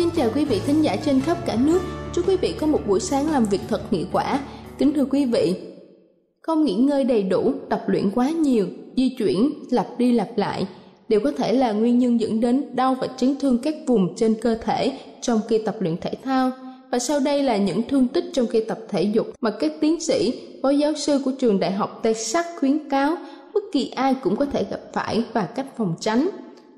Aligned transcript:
kính 0.00 0.10
chào 0.16 0.30
quý 0.34 0.44
vị 0.44 0.60
thính 0.66 0.84
giả 0.84 0.96
trên 0.96 1.20
khắp 1.20 1.46
cả 1.46 1.56
nước. 1.64 1.80
Chúc 2.12 2.28
quý 2.28 2.36
vị 2.36 2.54
có 2.60 2.66
một 2.66 2.80
buổi 2.86 3.00
sáng 3.00 3.30
làm 3.30 3.44
việc 3.44 3.60
thật 3.68 3.80
hiệu 3.90 4.06
quả. 4.12 4.40
Kính 4.78 4.92
thưa 4.94 5.04
quý 5.04 5.24
vị, 5.24 5.54
không 6.40 6.64
nghỉ 6.64 6.74
ngơi 6.74 7.04
đầy 7.04 7.22
đủ, 7.22 7.52
tập 7.68 7.82
luyện 7.86 8.10
quá 8.14 8.30
nhiều, 8.30 8.66
di 8.96 9.14
chuyển, 9.18 9.52
lặp 9.70 9.86
đi 9.98 10.12
lặp 10.12 10.28
lại 10.36 10.66
đều 11.08 11.20
có 11.20 11.32
thể 11.32 11.52
là 11.52 11.72
nguyên 11.72 11.98
nhân 11.98 12.20
dẫn 12.20 12.40
đến 12.40 12.64
đau 12.74 12.94
và 13.00 13.06
chấn 13.16 13.36
thương 13.40 13.58
các 13.58 13.74
vùng 13.86 14.16
trên 14.16 14.34
cơ 14.42 14.54
thể 14.54 14.98
trong 15.20 15.40
khi 15.48 15.58
tập 15.58 15.76
luyện 15.80 15.96
thể 16.00 16.12
thao. 16.24 16.50
Và 16.90 16.98
sau 16.98 17.20
đây 17.20 17.42
là 17.42 17.56
những 17.56 17.82
thương 17.88 18.08
tích 18.08 18.24
trong 18.32 18.46
khi 18.46 18.64
tập 18.68 18.78
thể 18.88 19.02
dục 19.02 19.26
mà 19.40 19.50
các 19.50 19.72
tiến 19.80 20.00
sĩ, 20.00 20.34
phó 20.62 20.70
giáo 20.70 20.92
sư 20.96 21.20
của 21.24 21.32
trường 21.38 21.60
đại 21.60 21.72
học 21.72 22.00
Texas 22.02 22.46
khuyến 22.60 22.88
cáo 22.88 23.16
bất 23.54 23.64
kỳ 23.72 23.90
ai 23.90 24.14
cũng 24.14 24.36
có 24.36 24.44
thể 24.44 24.64
gặp 24.70 24.80
phải 24.92 25.24
và 25.32 25.42
cách 25.42 25.66
phòng 25.76 25.94
tránh. 26.00 26.28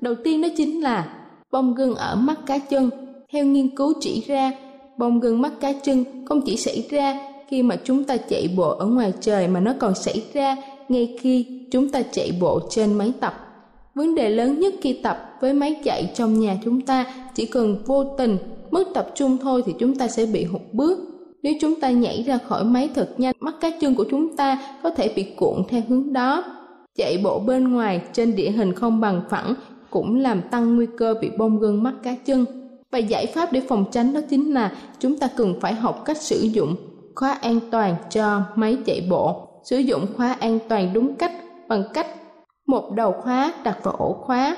Đầu 0.01 0.15
tiên 0.23 0.41
đó 0.41 0.47
chính 0.57 0.81
là 0.81 1.15
bong 1.51 1.75
gân 1.75 1.95
ở 1.95 2.15
mắt 2.15 2.39
cá 2.45 2.57
chân 2.57 2.89
theo 3.33 3.45
nghiên 3.45 3.75
cứu 3.75 3.93
chỉ 4.01 4.23
ra, 4.27 4.51
bong 4.97 5.19
gân 5.19 5.41
mắt 5.41 5.53
cá 5.59 5.73
chân 5.73 6.03
không 6.25 6.41
chỉ 6.41 6.57
xảy 6.57 6.87
ra 6.89 7.19
khi 7.47 7.63
mà 7.63 7.75
chúng 7.83 8.03
ta 8.03 8.17
chạy 8.17 8.49
bộ 8.57 8.69
ở 8.69 8.85
ngoài 8.85 9.13
trời 9.21 9.47
mà 9.47 9.59
nó 9.59 9.73
còn 9.79 9.95
xảy 9.95 10.23
ra 10.33 10.55
ngay 10.89 11.17
khi 11.19 11.45
chúng 11.71 11.89
ta 11.89 12.01
chạy 12.01 12.31
bộ 12.41 12.59
trên 12.69 12.93
máy 12.93 13.13
tập. 13.19 13.33
Vấn 13.95 14.15
đề 14.15 14.29
lớn 14.29 14.59
nhất 14.59 14.73
khi 14.81 14.93
tập 14.93 15.37
với 15.41 15.53
máy 15.53 15.81
chạy 15.83 16.11
trong 16.15 16.39
nhà 16.39 16.57
chúng 16.63 16.81
ta 16.81 17.05
chỉ 17.35 17.45
cần 17.45 17.77
vô 17.85 18.03
tình 18.03 18.37
mất 18.71 18.83
tập 18.93 19.07
trung 19.15 19.37
thôi 19.41 19.63
thì 19.65 19.73
chúng 19.79 19.95
ta 19.95 20.07
sẽ 20.07 20.25
bị 20.25 20.43
hụt 20.43 20.61
bước. 20.71 20.99
Nếu 21.43 21.53
chúng 21.61 21.81
ta 21.81 21.91
nhảy 21.91 22.23
ra 22.23 22.37
khỏi 22.37 22.63
máy 22.63 22.89
thật 22.95 23.09
nhanh, 23.17 23.35
mắt 23.39 23.55
cá 23.61 23.69
chân 23.81 23.95
của 23.95 24.05
chúng 24.11 24.35
ta 24.35 24.77
có 24.83 24.89
thể 24.89 25.13
bị 25.15 25.23
cuộn 25.23 25.63
theo 25.69 25.81
hướng 25.87 26.13
đó. 26.13 26.43
Chạy 26.95 27.17
bộ 27.23 27.39
bên 27.39 27.67
ngoài 27.73 28.01
trên 28.13 28.35
địa 28.35 28.51
hình 28.51 28.73
không 28.73 28.99
bằng 28.99 29.21
phẳng 29.29 29.53
cũng 29.89 30.15
làm 30.15 30.41
tăng 30.41 30.75
nguy 30.75 30.85
cơ 30.97 31.13
bị 31.21 31.29
bong 31.37 31.59
gân 31.59 31.83
mắt 31.83 31.93
cá 32.03 32.15
chân. 32.25 32.45
Và 32.93 32.99
giải 32.99 33.25
pháp 33.25 33.51
để 33.51 33.61
phòng 33.69 33.85
tránh 33.91 34.13
đó 34.13 34.21
chính 34.29 34.53
là 34.53 34.71
chúng 34.99 35.17
ta 35.17 35.27
cần 35.37 35.59
phải 35.61 35.73
học 35.73 36.01
cách 36.05 36.17
sử 36.17 36.39
dụng 36.41 36.75
khóa 37.15 37.37
an 37.41 37.59
toàn 37.71 37.95
cho 38.09 38.41
máy 38.55 38.77
chạy 38.85 39.07
bộ. 39.09 39.47
Sử 39.63 39.77
dụng 39.77 40.05
khóa 40.17 40.37
an 40.39 40.59
toàn 40.69 40.93
đúng 40.93 41.15
cách, 41.15 41.31
bằng 41.67 41.83
cách 41.93 42.07
một 42.67 42.91
đầu 42.95 43.11
khóa 43.11 43.53
đặt 43.63 43.83
vào 43.83 43.95
ổ 43.95 44.13
khóa 44.13 44.57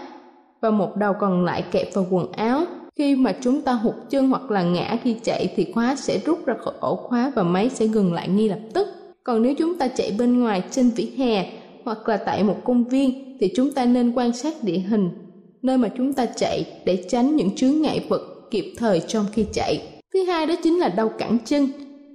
và 0.61 0.71
một 0.71 0.95
đầu 0.95 1.13
còn 1.19 1.45
lại 1.45 1.63
kẹp 1.71 1.93
vào 1.93 2.05
quần 2.09 2.31
áo. 2.31 2.63
Khi 2.95 3.15
mà 3.15 3.35
chúng 3.41 3.61
ta 3.61 3.73
hụt 3.73 3.95
chân 4.09 4.29
hoặc 4.29 4.51
là 4.51 4.63
ngã 4.63 4.97
khi 5.03 5.15
chạy 5.23 5.53
thì 5.55 5.71
khóa 5.73 5.95
sẽ 5.95 6.19
rút 6.25 6.45
ra 6.45 6.53
khỏi 6.59 6.73
ổ 6.79 6.95
khóa 6.95 7.31
và 7.35 7.43
máy 7.43 7.69
sẽ 7.69 7.87
ngừng 7.87 8.13
lại 8.13 8.27
ngay 8.27 8.49
lập 8.49 8.59
tức. 8.73 8.87
Còn 9.23 9.41
nếu 9.41 9.53
chúng 9.57 9.77
ta 9.77 9.87
chạy 9.87 10.15
bên 10.19 10.39
ngoài 10.39 10.63
trên 10.71 10.89
vỉa 10.89 11.07
hè 11.17 11.51
hoặc 11.85 12.09
là 12.09 12.17
tại 12.17 12.43
một 12.43 12.57
công 12.63 12.83
viên 12.83 13.37
thì 13.39 13.51
chúng 13.55 13.71
ta 13.71 13.85
nên 13.85 14.11
quan 14.15 14.33
sát 14.33 14.53
địa 14.63 14.77
hình 14.77 15.24
nơi 15.65 15.77
mà 15.77 15.87
chúng 15.97 16.13
ta 16.13 16.25
chạy 16.25 16.65
để 16.85 17.03
tránh 17.09 17.35
những 17.35 17.55
chướng 17.55 17.81
ngại 17.81 18.05
vật 18.09 18.21
kịp 18.51 18.73
thời 18.77 18.99
trong 18.99 19.25
khi 19.33 19.45
chạy. 19.53 19.81
Thứ 20.13 20.23
hai 20.23 20.45
đó 20.45 20.55
chính 20.63 20.79
là 20.79 20.89
đau 20.89 21.09
cẳng 21.09 21.37
chân. 21.45 21.67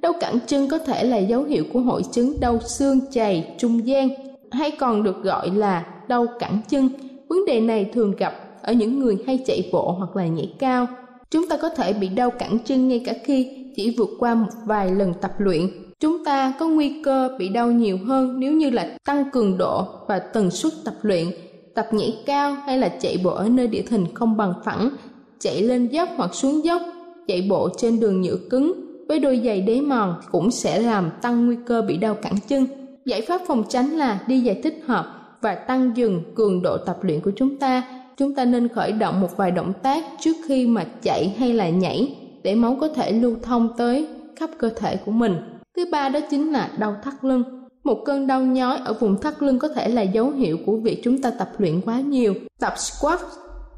Đau 0.02 0.12
cẳng 0.20 0.38
chân 0.46 0.68
có 0.68 0.78
thể 0.78 1.04
là 1.04 1.18
dấu 1.18 1.42
hiệu 1.44 1.64
của 1.72 1.80
hội 1.80 2.02
chứng 2.12 2.40
đau 2.40 2.58
xương 2.60 3.00
chày, 3.10 3.54
trung 3.58 3.86
gian, 3.86 4.08
hay 4.50 4.70
còn 4.70 5.02
được 5.02 5.22
gọi 5.22 5.50
là 5.50 5.86
đau 6.08 6.26
cẳng 6.38 6.60
chân. 6.68 6.88
Vấn 7.28 7.44
đề 7.46 7.60
này 7.60 7.90
thường 7.92 8.16
gặp 8.16 8.34
ở 8.62 8.72
những 8.72 8.98
người 8.98 9.18
hay 9.26 9.38
chạy 9.46 9.70
bộ 9.72 9.92
hoặc 9.92 10.16
là 10.16 10.26
nhảy 10.26 10.54
cao. 10.58 10.86
Chúng 11.30 11.48
ta 11.48 11.56
có 11.56 11.68
thể 11.68 11.92
bị 11.92 12.08
đau 12.08 12.30
cẳng 12.30 12.58
chân 12.64 12.88
ngay 12.88 13.02
cả 13.06 13.12
khi 13.24 13.48
chỉ 13.76 13.94
vượt 13.98 14.10
qua 14.18 14.34
một 14.34 14.50
vài 14.64 14.90
lần 14.90 15.14
tập 15.20 15.32
luyện. 15.38 15.70
Chúng 16.00 16.24
ta 16.24 16.54
có 16.58 16.68
nguy 16.68 17.02
cơ 17.04 17.36
bị 17.38 17.48
đau 17.48 17.70
nhiều 17.70 17.98
hơn 18.06 18.40
nếu 18.40 18.52
như 18.52 18.70
là 18.70 18.96
tăng 19.04 19.30
cường 19.30 19.58
độ 19.58 19.84
và 20.08 20.18
tần 20.18 20.50
suất 20.50 20.72
tập 20.84 20.94
luyện 21.02 21.26
tập 21.74 21.88
nhảy 21.92 22.16
cao 22.26 22.56
hay 22.66 22.78
là 22.78 22.88
chạy 22.88 23.18
bộ 23.24 23.30
ở 23.30 23.48
nơi 23.48 23.66
địa 23.66 23.84
hình 23.90 24.06
không 24.14 24.36
bằng 24.36 24.52
phẳng, 24.64 24.90
chạy 25.38 25.62
lên 25.62 25.88
dốc 25.88 26.08
hoặc 26.16 26.34
xuống 26.34 26.64
dốc, 26.64 26.82
chạy 27.26 27.46
bộ 27.50 27.68
trên 27.76 28.00
đường 28.00 28.20
nhựa 28.20 28.36
cứng 28.50 28.72
với 29.08 29.18
đôi 29.18 29.40
giày 29.44 29.60
đế 29.60 29.80
mòn 29.80 30.14
cũng 30.30 30.50
sẽ 30.50 30.80
làm 30.80 31.10
tăng 31.22 31.46
nguy 31.46 31.56
cơ 31.66 31.82
bị 31.82 31.96
đau 31.96 32.14
cẳng 32.14 32.36
chân. 32.48 32.66
Giải 33.04 33.22
pháp 33.22 33.40
phòng 33.46 33.64
tránh 33.68 33.90
là 33.90 34.20
đi 34.26 34.42
giày 34.46 34.54
thích 34.54 34.82
hợp 34.86 35.06
và 35.40 35.54
tăng 35.54 35.92
dần 35.96 36.22
cường 36.34 36.62
độ 36.62 36.76
tập 36.76 36.98
luyện 37.02 37.20
của 37.20 37.32
chúng 37.36 37.56
ta. 37.56 37.82
Chúng 38.16 38.34
ta 38.34 38.44
nên 38.44 38.68
khởi 38.68 38.92
động 38.92 39.20
một 39.20 39.36
vài 39.36 39.50
động 39.50 39.72
tác 39.82 40.04
trước 40.20 40.36
khi 40.48 40.66
mà 40.66 40.84
chạy 41.02 41.34
hay 41.38 41.52
là 41.52 41.68
nhảy 41.68 42.16
để 42.42 42.54
máu 42.54 42.76
có 42.80 42.88
thể 42.88 43.12
lưu 43.12 43.36
thông 43.42 43.68
tới 43.76 44.08
khắp 44.36 44.50
cơ 44.58 44.70
thể 44.76 44.96
của 44.96 45.12
mình. 45.12 45.36
Thứ 45.76 45.84
ba 45.92 46.08
đó 46.08 46.20
chính 46.30 46.52
là 46.52 46.70
đau 46.78 46.96
thắt 47.04 47.14
lưng. 47.24 47.59
Một 47.84 48.02
cơn 48.04 48.26
đau 48.26 48.42
nhói 48.42 48.78
ở 48.84 48.92
vùng 48.92 49.20
thắt 49.20 49.42
lưng 49.42 49.58
có 49.58 49.68
thể 49.68 49.88
là 49.88 50.02
dấu 50.02 50.30
hiệu 50.30 50.58
của 50.66 50.76
việc 50.76 51.00
chúng 51.04 51.22
ta 51.22 51.30
tập 51.30 51.50
luyện 51.58 51.80
quá 51.80 52.00
nhiều, 52.00 52.34
tập 52.58 52.74
squat 52.76 53.20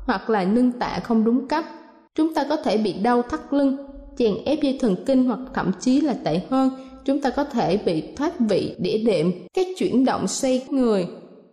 hoặc 0.06 0.30
là 0.30 0.44
nâng 0.44 0.72
tạ 0.72 1.00
không 1.04 1.24
đúng 1.24 1.48
cách. 1.48 1.66
Chúng 2.14 2.34
ta 2.34 2.44
có 2.48 2.56
thể 2.56 2.78
bị 2.78 2.92
đau 2.92 3.22
thắt 3.22 3.40
lưng, 3.50 3.76
chèn 4.18 4.34
ép 4.44 4.62
dây 4.62 4.78
thần 4.80 4.96
kinh 5.06 5.24
hoặc 5.24 5.38
thậm 5.54 5.70
chí 5.80 6.00
là 6.00 6.14
tệ 6.24 6.40
hơn, 6.50 6.70
chúng 7.04 7.20
ta 7.20 7.30
có 7.30 7.44
thể 7.44 7.76
bị 7.76 8.02
thoát 8.16 8.40
vị 8.40 8.76
đĩa 8.78 8.98
đệm, 8.98 9.32
các 9.54 9.66
chuyển 9.76 10.04
động 10.04 10.28
xoay 10.28 10.66
người 10.70 11.06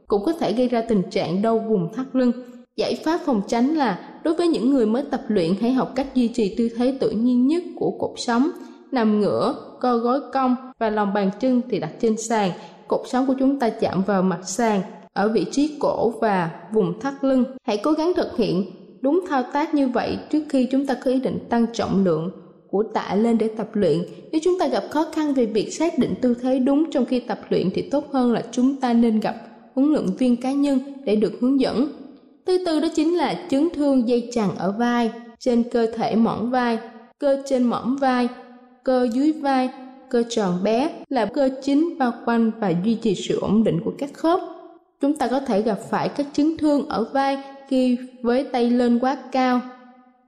cũng 0.08 0.26
có 0.26 0.34
thể 0.34 0.54
gây 0.54 0.68
ra 0.68 0.82
tình 0.82 1.02
trạng 1.10 1.42
đau 1.42 1.60
vùng 1.60 1.94
thắt 1.94 2.06
lưng. 2.14 2.32
Giải 2.76 2.96
pháp 3.06 3.22
phòng 3.26 3.42
tránh 3.48 3.76
là 3.76 4.20
đối 4.24 4.34
với 4.34 4.48
những 4.48 4.70
người 4.70 4.86
mới 4.86 5.04
tập 5.12 5.22
luyện 5.28 5.54
hãy 5.62 5.72
học 5.72 5.92
cách 5.96 6.16
duy 6.16 6.28
trì 6.28 6.56
tư 6.58 6.70
thế 6.78 6.98
tự 7.00 7.10
nhiên 7.10 7.48
nhất 7.48 7.64
của 7.76 7.92
cột 8.00 8.12
sống, 8.18 8.50
nằm 8.92 9.20
ngửa, 9.20 9.56
co 9.80 9.98
gối 9.98 10.20
cong 10.34 10.56
và 10.80 10.90
lòng 10.90 11.14
bàn 11.14 11.30
chân 11.40 11.62
thì 11.70 11.80
đặt 11.80 11.92
trên 12.02 12.18
sàn. 12.18 12.52
Cột 12.88 13.02
sống 13.08 13.28
của 13.28 13.36
chúng 13.40 13.60
ta 13.60 13.70
chạm 13.70 14.04
vào 14.04 14.22
mặt 14.22 14.40
sàn 14.44 14.82
ở 15.14 15.30
vị 15.30 15.46
trí 15.52 15.78
cổ 15.80 16.14
và 16.22 16.52
vùng 16.74 17.00
thắt 17.00 17.14
lưng. 17.24 17.44
Hãy 17.64 17.78
cố 17.84 17.92
gắng 17.92 18.12
thực 18.16 18.38
hiện 18.38 18.66
đúng 19.02 19.26
thao 19.30 19.44
tác 19.54 19.74
như 19.74 19.88
vậy 19.88 20.18
trước 20.30 20.44
khi 20.50 20.68
chúng 20.72 20.86
ta 20.86 20.94
có 20.94 21.12
ý 21.12 21.20
định 21.20 21.40
tăng 21.50 21.66
trọng 21.74 22.04
lượng 22.04 22.32
của 22.70 22.84
tạ 22.94 23.16
lên 23.16 23.38
để 23.38 23.48
tập 23.58 23.68
luyện. 23.74 24.00
Nếu 24.32 24.42
chúng 24.44 24.60
ta 24.60 24.68
gặp 24.68 24.84
khó 24.92 25.06
khăn 25.14 25.34
về 25.34 25.46
việc 25.46 25.74
xác 25.74 25.98
định 25.98 26.14
tư 26.22 26.36
thế 26.42 26.60
đúng 26.60 26.92
trong 26.92 27.06
khi 27.06 27.20
tập 27.20 27.40
luyện 27.50 27.70
thì 27.74 27.82
tốt 27.82 28.04
hơn 28.14 28.32
là 28.32 28.44
chúng 28.52 28.76
ta 28.76 28.94
nên 28.94 29.20
gặp 29.20 29.36
huấn 29.76 29.94
luyện 29.94 30.06
viên 30.06 30.42
cá 30.42 30.52
nhân 30.52 30.80
để 31.06 31.16
được 31.16 31.34
hướng 31.42 31.60
dẫn. 31.60 31.88
Thứ 32.46 32.64
tư 32.66 32.80
đó 32.80 32.88
chính 32.96 33.18
là 33.18 33.36
chấn 33.50 33.70
thương 33.74 34.08
dây 34.08 34.30
chằng 34.32 34.56
ở 34.58 34.72
vai, 34.72 35.12
trên 35.40 35.64
cơ 35.64 35.88
thể 35.96 36.16
mỏm 36.16 36.50
vai, 36.50 36.80
cơ 37.20 37.42
trên 37.50 37.64
mỏm 37.64 37.96
vai, 37.96 38.28
cơ 38.84 39.08
dưới 39.14 39.32
vai, 39.32 39.70
cơ 40.10 40.24
tròn 40.30 40.64
bé 40.64 40.90
là 41.10 41.26
cơ 41.26 41.50
chính 41.62 41.98
bao 42.00 42.14
quanh 42.26 42.52
và 42.60 42.74
duy 42.84 42.96
trì 42.96 43.16
sự 43.16 43.40
ổn 43.40 43.64
định 43.64 43.80
của 43.86 43.94
các 43.98 44.10
khớp. 44.14 44.40
Chúng 45.02 45.18
ta 45.18 45.28
có 45.28 45.40
thể 45.40 45.62
gặp 45.62 45.80
phải 45.90 46.10
các 46.10 46.28
chấn 46.34 46.58
thương 46.58 46.90
ở 46.90 47.06
vai 47.14 47.38
khi 47.68 47.98
với 48.22 48.44
tay 48.44 48.70
lên 48.70 49.00
quá 49.00 49.18
cao 49.32 49.62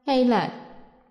hay 0.06 0.26
là 0.26 0.54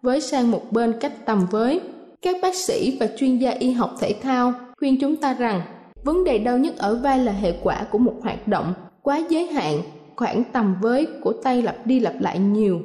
với 0.02 0.20
sang 0.20 0.50
một 0.50 0.62
bên 0.70 0.94
cách 1.00 1.26
tầm 1.26 1.46
với. 1.50 1.80
Các 2.22 2.36
bác 2.42 2.54
sĩ 2.54 2.96
và 3.00 3.06
chuyên 3.16 3.38
gia 3.38 3.50
y 3.50 3.72
học 3.72 3.94
thể 4.00 4.14
thao 4.22 4.52
khuyên 4.78 5.00
chúng 5.00 5.16
ta 5.16 5.34
rằng 5.34 5.62
vấn 6.04 6.24
đề 6.24 6.38
đau 6.38 6.58
nhất 6.58 6.76
ở 6.78 7.00
vai 7.02 7.18
là 7.18 7.32
hệ 7.32 7.52
quả 7.62 7.86
của 7.90 7.98
một 7.98 8.14
hoạt 8.22 8.48
động 8.48 8.74
quá 9.02 9.20
giới 9.28 9.46
hạn, 9.46 9.80
khoảng 10.16 10.42
tầm 10.52 10.76
với 10.82 11.08
của 11.22 11.32
tay 11.32 11.62
lặp 11.62 11.86
đi 11.86 12.00
lặp 12.00 12.14
lại 12.20 12.38
nhiều. 12.38 12.80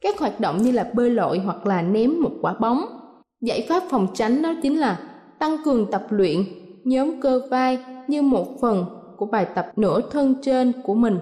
Các 0.00 0.18
hoạt 0.18 0.40
động 0.40 0.62
như 0.62 0.72
là 0.72 0.90
bơi 0.94 1.10
lội 1.10 1.38
hoặc 1.38 1.66
là 1.66 1.82
ném 1.82 2.22
một 2.22 2.32
quả 2.42 2.54
bóng. 2.60 2.84
Giải 3.44 3.66
pháp 3.68 3.82
phòng 3.90 4.06
tránh 4.14 4.42
đó 4.42 4.54
chính 4.62 4.80
là 4.80 4.98
tăng 5.38 5.56
cường 5.64 5.90
tập 5.90 6.06
luyện 6.10 6.44
nhóm 6.84 7.20
cơ 7.20 7.40
vai 7.50 7.78
như 8.08 8.22
một 8.22 8.60
phần 8.60 8.84
của 9.16 9.26
bài 9.26 9.46
tập 9.54 9.66
nửa 9.76 10.00
thân 10.10 10.34
trên 10.42 10.72
của 10.84 10.94
mình. 10.94 11.18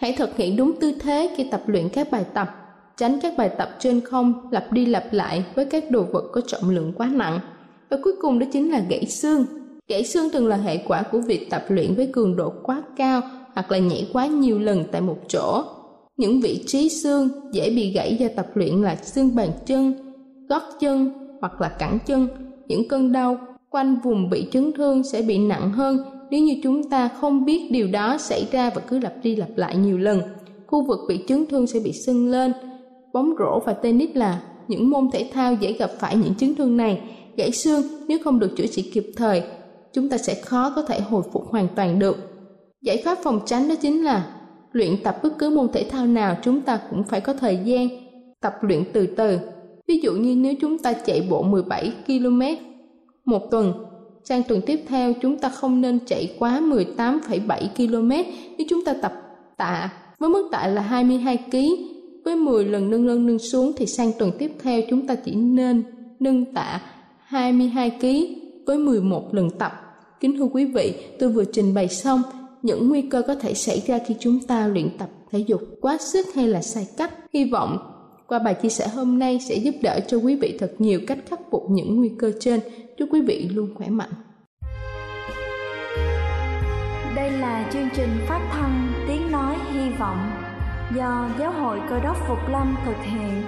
Hãy 0.00 0.14
thực 0.18 0.36
hiện 0.36 0.56
đúng 0.56 0.72
tư 0.80 0.92
thế 1.00 1.34
khi 1.36 1.44
tập 1.50 1.62
luyện 1.66 1.88
các 1.88 2.10
bài 2.10 2.24
tập 2.34 2.48
tránh 2.96 3.18
các 3.22 3.34
bài 3.36 3.50
tập 3.58 3.76
trên 3.78 4.00
không 4.00 4.48
lặp 4.50 4.72
đi 4.72 4.86
lặp 4.86 5.04
lại 5.12 5.44
với 5.54 5.64
các 5.64 5.90
đồ 5.90 6.02
vật 6.12 6.24
có 6.32 6.40
trọng 6.46 6.70
lượng 6.70 6.92
quá 6.96 7.10
nặng. 7.12 7.40
Và 7.90 7.96
cuối 8.04 8.12
cùng 8.20 8.38
đó 8.38 8.46
chính 8.52 8.70
là 8.70 8.82
gãy 8.88 9.06
xương. 9.06 9.44
Gãy 9.88 10.04
xương 10.04 10.30
thường 10.30 10.48
là 10.48 10.56
hệ 10.56 10.76
quả 10.76 11.02
của 11.02 11.20
việc 11.20 11.50
tập 11.50 11.62
luyện 11.68 11.94
với 11.94 12.10
cường 12.12 12.36
độ 12.36 12.52
quá 12.62 12.82
cao 12.96 13.20
hoặc 13.54 13.70
là 13.70 13.78
nhảy 13.78 14.10
quá 14.12 14.26
nhiều 14.26 14.58
lần 14.58 14.84
tại 14.92 15.00
một 15.00 15.18
chỗ. 15.28 15.62
Những 16.16 16.40
vị 16.40 16.64
trí 16.66 16.88
xương 16.88 17.28
dễ 17.52 17.70
bị 17.70 17.92
gãy 17.92 18.16
do 18.20 18.28
tập 18.36 18.46
luyện 18.54 18.82
là 18.82 18.96
xương 18.96 19.36
bàn 19.36 19.48
chân, 19.66 19.94
gót 20.48 20.62
chân 20.80 21.19
hoặc 21.40 21.60
là 21.60 21.68
cẳng 21.68 21.98
chân. 22.06 22.28
Những 22.66 22.88
cơn 22.88 23.12
đau 23.12 23.38
quanh 23.70 23.96
vùng 24.04 24.30
bị 24.30 24.46
chấn 24.52 24.72
thương 24.72 25.02
sẽ 25.04 25.22
bị 25.22 25.38
nặng 25.38 25.72
hơn 25.72 25.98
nếu 26.30 26.40
như 26.40 26.60
chúng 26.62 26.90
ta 26.90 27.08
không 27.08 27.44
biết 27.44 27.68
điều 27.70 27.88
đó 27.92 28.18
xảy 28.18 28.48
ra 28.52 28.70
và 28.74 28.82
cứ 28.88 28.98
lặp 28.98 29.12
đi 29.22 29.36
lặp 29.36 29.48
lại 29.56 29.76
nhiều 29.76 29.98
lần. 29.98 30.20
Khu 30.66 30.86
vực 30.86 30.98
bị 31.08 31.24
chấn 31.28 31.46
thương 31.46 31.66
sẽ 31.66 31.80
bị 31.84 31.92
sưng 31.92 32.30
lên, 32.30 32.52
bóng 33.12 33.34
rổ 33.38 33.60
và 33.66 33.72
tennis 33.72 34.10
là 34.14 34.42
những 34.68 34.90
môn 34.90 35.10
thể 35.12 35.30
thao 35.32 35.54
dễ 35.54 35.72
gặp 35.72 35.90
phải 35.98 36.16
những 36.16 36.34
chấn 36.34 36.54
thương 36.54 36.76
này. 36.76 37.00
Gãy 37.36 37.50
xương 37.52 37.82
nếu 38.08 38.18
không 38.24 38.38
được 38.38 38.50
chữa 38.56 38.66
trị 38.66 38.90
kịp 38.94 39.06
thời, 39.16 39.42
chúng 39.92 40.08
ta 40.08 40.18
sẽ 40.18 40.34
khó 40.34 40.72
có 40.76 40.82
thể 40.82 41.00
hồi 41.00 41.22
phục 41.32 41.48
hoàn 41.48 41.68
toàn 41.76 41.98
được. 41.98 42.16
Giải 42.82 43.02
pháp 43.04 43.18
phòng 43.22 43.40
tránh 43.46 43.68
đó 43.68 43.74
chính 43.80 44.04
là 44.04 44.36
luyện 44.72 45.02
tập 45.04 45.16
bất 45.22 45.38
cứ 45.38 45.50
môn 45.50 45.68
thể 45.72 45.86
thao 45.90 46.06
nào 46.06 46.36
chúng 46.42 46.60
ta 46.60 46.80
cũng 46.90 47.04
phải 47.04 47.20
có 47.20 47.34
thời 47.34 47.58
gian 47.64 47.88
tập 48.40 48.54
luyện 48.60 48.84
từ 48.92 49.06
từ. 49.06 49.38
Ví 49.90 49.98
dụ 49.98 50.12
như 50.12 50.36
nếu 50.36 50.54
chúng 50.60 50.78
ta 50.78 50.92
chạy 50.92 51.26
bộ 51.30 51.42
17 51.42 51.92
km 52.06 52.40
một 53.24 53.50
tuần, 53.50 53.72
sang 54.24 54.42
tuần 54.42 54.60
tiếp 54.66 54.80
theo 54.88 55.12
chúng 55.22 55.38
ta 55.38 55.48
không 55.48 55.80
nên 55.80 55.98
chạy 56.06 56.36
quá 56.38 56.60
18,7 56.60 57.68
km 57.76 58.08
nếu 58.58 58.66
chúng 58.68 58.84
ta 58.84 58.94
tập 59.02 59.12
tạ 59.56 59.92
với 60.18 60.30
mức 60.30 60.48
tạ 60.52 60.66
là 60.66 60.82
22 60.82 61.36
kg 61.36 61.56
với 62.24 62.36
10 62.36 62.64
lần 62.64 62.90
nâng 62.90 63.06
lên 63.06 63.26
nâng 63.26 63.38
xuống 63.38 63.72
thì 63.76 63.86
sang 63.86 64.12
tuần 64.18 64.30
tiếp 64.38 64.52
theo 64.62 64.80
chúng 64.90 65.06
ta 65.06 65.14
chỉ 65.14 65.34
nên 65.34 65.82
nâng 66.20 66.54
tạ 66.54 66.80
22 67.18 67.90
kg 67.90 68.06
với 68.66 68.78
11 68.78 69.34
lần 69.34 69.50
tập. 69.50 69.72
Kính 70.20 70.36
thưa 70.38 70.48
quý 70.52 70.64
vị, 70.64 70.94
tôi 71.18 71.28
vừa 71.28 71.44
trình 71.44 71.74
bày 71.74 71.88
xong 71.88 72.22
những 72.62 72.88
nguy 72.88 73.02
cơ 73.02 73.22
có 73.26 73.34
thể 73.34 73.54
xảy 73.54 73.82
ra 73.86 73.98
khi 74.06 74.14
chúng 74.20 74.40
ta 74.40 74.66
luyện 74.66 74.88
tập 74.98 75.08
thể 75.30 75.38
dục 75.38 75.60
quá 75.80 75.98
sức 75.98 76.26
hay 76.34 76.48
là 76.48 76.62
sai 76.62 76.86
cách. 76.96 77.14
Hy 77.32 77.44
vọng 77.44 77.89
qua 78.30 78.38
bài 78.38 78.54
chia 78.54 78.68
sẻ 78.68 78.88
hôm 78.88 79.18
nay 79.18 79.40
sẽ 79.48 79.54
giúp 79.54 79.74
đỡ 79.82 80.00
cho 80.06 80.16
quý 80.16 80.36
vị 80.36 80.56
thật 80.58 80.72
nhiều 80.78 81.00
cách 81.06 81.18
khắc 81.30 81.40
phục 81.50 81.70
những 81.70 81.96
nguy 81.96 82.10
cơ 82.18 82.32
trên. 82.40 82.60
Chúc 82.98 83.08
quý 83.12 83.20
vị 83.20 83.48
luôn 83.54 83.74
khỏe 83.74 83.88
mạnh. 83.88 84.10
Đây 87.16 87.30
là 87.30 87.70
chương 87.72 87.88
trình 87.96 88.08
phát 88.28 88.48
thanh 88.52 88.92
Tiếng 89.08 89.32
Nói 89.32 89.56
Hy 89.72 89.90
Vọng 89.98 90.30
do 90.96 91.30
Giáo 91.38 91.52
hội 91.52 91.80
Cơ 91.90 92.00
đốc 92.00 92.16
Phục 92.28 92.38
Lâm 92.50 92.76
thực 92.86 92.96
hiện. 93.02 93.42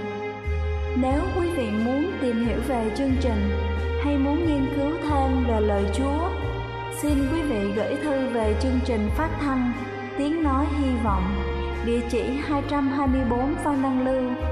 Nếu 1.03 1.21
quý 1.37 1.49
vị 1.57 1.71
muốn 1.85 2.13
tìm 2.23 2.47
hiểu 2.47 2.59
về 2.69 2.91
chương 2.99 3.13
trình 3.21 3.51
hay 4.05 4.19
muốn 4.19 4.47
nghiên 4.47 4.67
cứu 4.77 4.91
thêm 5.03 5.45
về 5.49 5.61
lời 5.61 5.85
Chúa, 5.95 6.29
xin 7.03 7.15
quý 7.33 7.43
vị 7.43 7.73
gửi 7.77 7.97
thư 8.03 8.29
về 8.29 8.57
chương 8.63 8.81
trình 8.85 9.09
phát 9.17 9.31
thanh 9.41 9.73
Tiếng 10.19 10.43
Nói 10.43 10.67
Hy 10.79 10.91
Vọng, 11.05 11.25
địa 11.87 12.01
chỉ 12.11 12.23
224 12.23 13.55
Phan 13.65 13.83
Đăng 13.83 14.05
Lưu, 14.05 14.52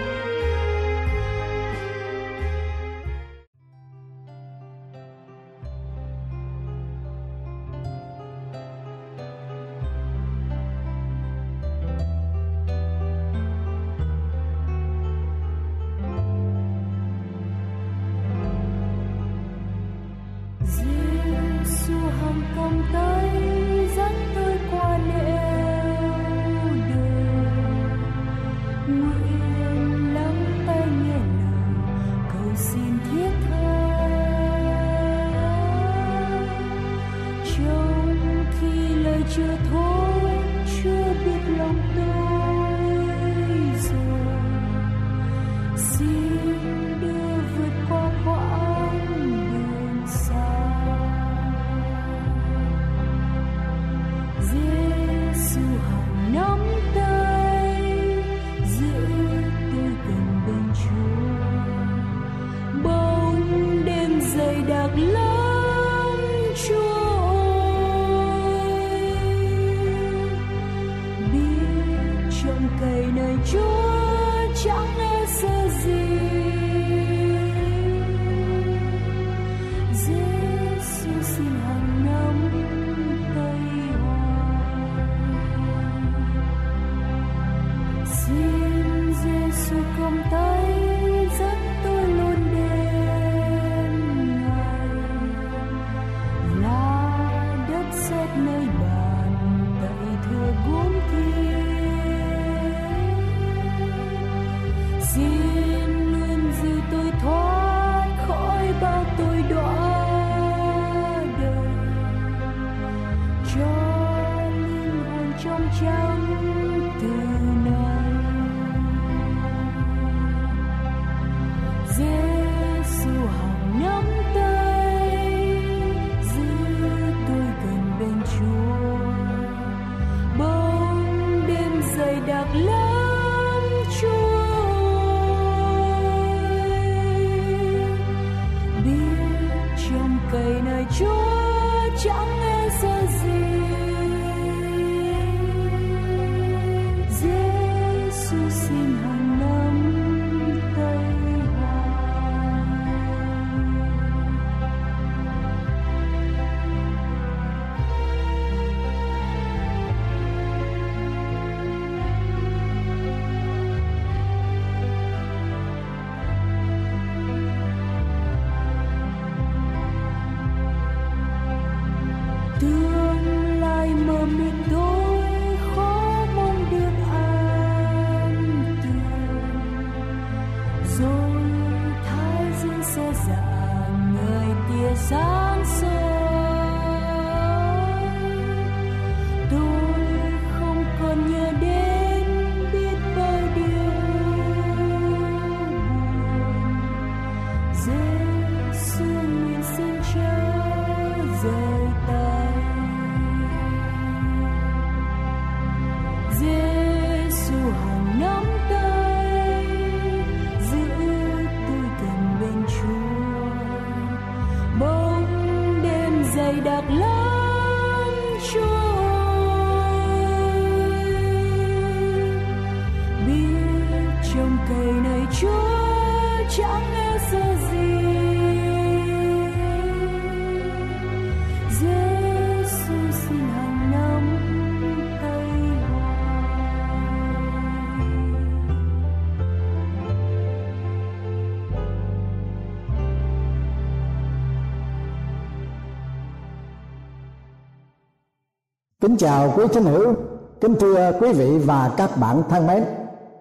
Kính 249.11 249.17
chào 249.17 249.53
quý 249.57 249.63
thính 249.73 249.83
hữu, 249.83 250.13
kính 250.61 250.75
thưa 250.79 251.11
quý 251.21 251.33
vị 251.33 251.57
và 251.57 251.91
các 251.97 252.17
bạn 252.17 252.43
thân 252.49 252.67
mến. 252.67 252.83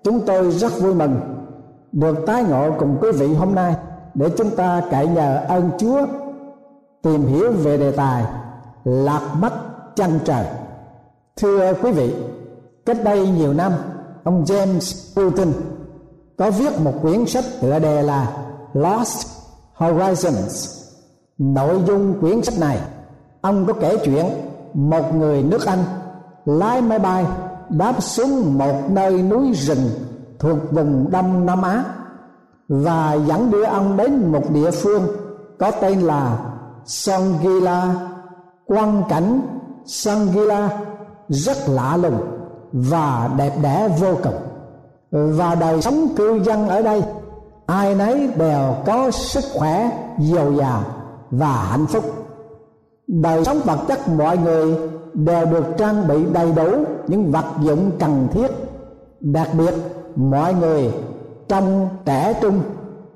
Chúng 0.04 0.20
tôi 0.26 0.50
rất 0.50 0.72
vui 0.80 0.94
mừng 0.94 1.20
được 1.92 2.16
tái 2.26 2.44
ngộ 2.44 2.70
cùng 2.78 2.98
quý 3.00 3.12
vị 3.12 3.34
hôm 3.34 3.54
nay 3.54 3.74
để 4.14 4.30
chúng 4.38 4.50
ta 4.50 4.82
cậy 4.90 5.06
nhờ 5.06 5.44
ơn 5.48 5.70
Chúa 5.78 6.06
tìm 7.02 7.26
hiểu 7.26 7.52
về 7.52 7.76
đề 7.76 7.90
tài 7.90 8.24
lạc 8.84 9.34
mất 9.40 9.52
chân 9.96 10.18
trời. 10.24 10.46
Thưa 11.36 11.72
quý 11.82 11.92
vị, 11.92 12.14
cách 12.86 12.98
đây 13.04 13.28
nhiều 13.28 13.52
năm, 13.52 13.72
ông 14.24 14.44
James 14.44 15.14
Putin 15.14 15.52
có 16.38 16.50
viết 16.50 16.80
một 16.84 16.94
quyển 17.02 17.26
sách 17.26 17.44
tựa 17.60 17.78
đề 17.78 18.02
là 18.02 18.32
Lost 18.72 19.26
Horizons. 19.76 20.82
Nội 21.38 21.82
dung 21.86 22.20
quyển 22.20 22.42
sách 22.42 22.58
này, 22.60 22.78
ông 23.40 23.66
có 23.66 23.72
kể 23.72 23.96
chuyện 24.04 24.26
một 24.74 25.14
người 25.14 25.42
nước 25.42 25.66
Anh, 25.66 25.84
lái 26.44 26.82
máy 26.82 26.98
bay 26.98 27.26
đáp 27.68 28.02
xuống 28.02 28.58
một 28.58 28.74
nơi 28.90 29.22
núi 29.22 29.52
rừng 29.52 29.90
thuộc 30.38 30.58
vùng 30.70 31.10
Đông 31.10 31.46
Nam 31.46 31.62
Á 31.62 31.84
và 32.68 33.14
dẫn 33.14 33.50
đưa 33.50 33.64
ông 33.64 33.96
đến 33.96 34.32
một 34.32 34.50
địa 34.50 34.70
phương 34.70 35.02
có 35.58 35.70
tên 35.70 36.00
là 36.00 36.38
Songila. 36.84 37.94
Quang 38.66 39.02
cảnh 39.08 39.40
Songila 39.84 40.68
rất 41.28 41.56
lạ 41.68 41.96
lùng 41.96 42.20
và 42.72 43.30
đẹp 43.36 43.52
đẽ 43.62 43.88
vô 44.00 44.14
cùng 44.22 44.34
và 45.10 45.54
đời 45.54 45.82
sống 45.82 46.08
cư 46.16 46.42
dân 46.44 46.68
ở 46.68 46.82
đây, 46.82 47.02
ai 47.66 47.94
nấy 47.94 48.30
đều 48.36 48.74
có 48.86 49.10
sức 49.10 49.44
khỏe 49.54 49.90
dồi 50.18 50.56
dào 50.56 50.82
và 51.30 51.52
hạnh 51.52 51.86
phúc 51.86 52.04
đời 53.10 53.44
sống 53.44 53.60
vật 53.64 53.78
chất 53.88 54.08
mọi 54.08 54.38
người 54.38 54.76
đều 55.14 55.46
được 55.46 55.64
trang 55.78 56.08
bị 56.08 56.24
đầy 56.32 56.52
đủ 56.52 56.84
những 57.06 57.30
vật 57.32 57.44
dụng 57.60 57.90
cần 57.98 58.28
thiết. 58.32 58.50
Đặc 59.20 59.48
biệt, 59.58 59.74
mọi 60.16 60.54
người 60.54 60.92
trong 61.48 61.88
trẻ 62.04 62.38
trung, 62.42 62.60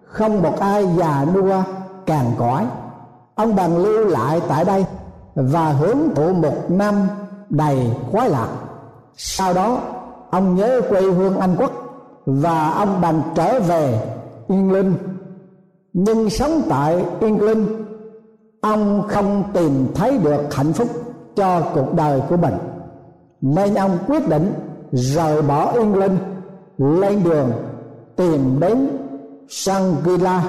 không 0.05 0.43
một 0.43 0.61
ai 0.61 0.87
già 0.97 1.27
nua 1.35 1.63
càng 2.07 2.33
cõi. 2.39 2.67
Ông 3.35 3.57
bằng 3.57 3.77
lưu 3.77 4.07
lại 4.07 4.41
tại 4.49 4.65
đây 4.65 4.87
và 5.35 5.69
hưởng 5.69 6.15
thụ 6.15 6.33
một 6.33 6.71
năm 6.71 6.95
đầy 7.51 7.91
khoái 8.11 8.31
lạc. 8.31 8.49
Sau 9.17 9.55
đó, 9.55 9.79
ông 10.31 10.55
nhớ 10.55 10.81
quê 10.89 11.01
hương 11.01 11.39
anh 11.39 11.57
quốc 11.59 11.73
và 12.27 12.71
ông 12.71 13.01
bằng 13.01 13.23
trở 13.35 13.61
về 13.61 14.01
yên 14.49 14.73
linh. 14.73 14.95
Nhưng 15.93 16.31
sống 16.31 16.63
tại 16.69 17.05
yên 17.21 17.41
linh 17.41 17.85
ông 18.65 19.03
không 19.09 19.45
tìm 19.53 19.87
thấy 19.95 20.19
được 20.19 20.55
hạnh 20.55 20.73
phúc 20.73 20.89
cho 21.37 21.61
cuộc 21.75 21.95
đời 21.95 22.23
của 22.29 22.37
mình. 22.37 22.55
Nên 23.41 23.75
ông 23.75 23.99
quyết 24.07 24.29
định 24.29 24.53
rời 24.93 25.43
bỏ 25.43 25.73
yên 25.73 25.95
linh 25.95 26.19
lên 26.79 27.25
đường 27.25 27.53
tìm 28.17 28.61
đến 28.61 28.89
Shangri-La, 29.49 30.41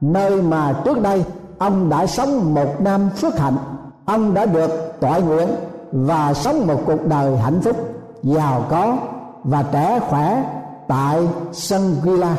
nơi 0.00 0.42
mà 0.42 0.80
trước 0.84 1.02
đây 1.02 1.24
ông 1.58 1.88
đã 1.88 2.06
sống 2.06 2.54
một 2.54 2.80
năm 2.80 3.10
phước 3.16 3.38
hạnh. 3.38 3.56
Ông 4.04 4.34
đã 4.34 4.46
được 4.46 4.70
tọa 5.00 5.18
nguyện 5.18 5.48
và 5.92 6.34
sống 6.34 6.66
một 6.66 6.80
cuộc 6.86 7.06
đời 7.06 7.36
hạnh 7.36 7.60
phúc, 7.60 7.76
giàu 8.22 8.64
có 8.70 8.96
và 9.44 9.64
trẻ 9.72 10.00
khỏe 10.08 10.44
tại 10.88 11.28
Shangri-La. 11.52 12.34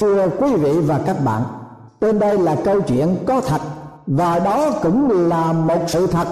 Thưa 0.00 0.28
quý 0.28 0.54
vị 0.54 0.80
và 0.80 1.00
các 1.06 1.16
bạn 1.24 1.42
trên 2.00 2.18
đây 2.18 2.38
là 2.38 2.56
câu 2.64 2.80
chuyện 2.80 3.16
có 3.26 3.40
thật, 3.40 3.60
và 4.06 4.38
đó 4.38 4.70
cũng 4.82 5.28
là 5.28 5.52
một 5.52 5.80
sự 5.86 6.06
thật 6.06 6.28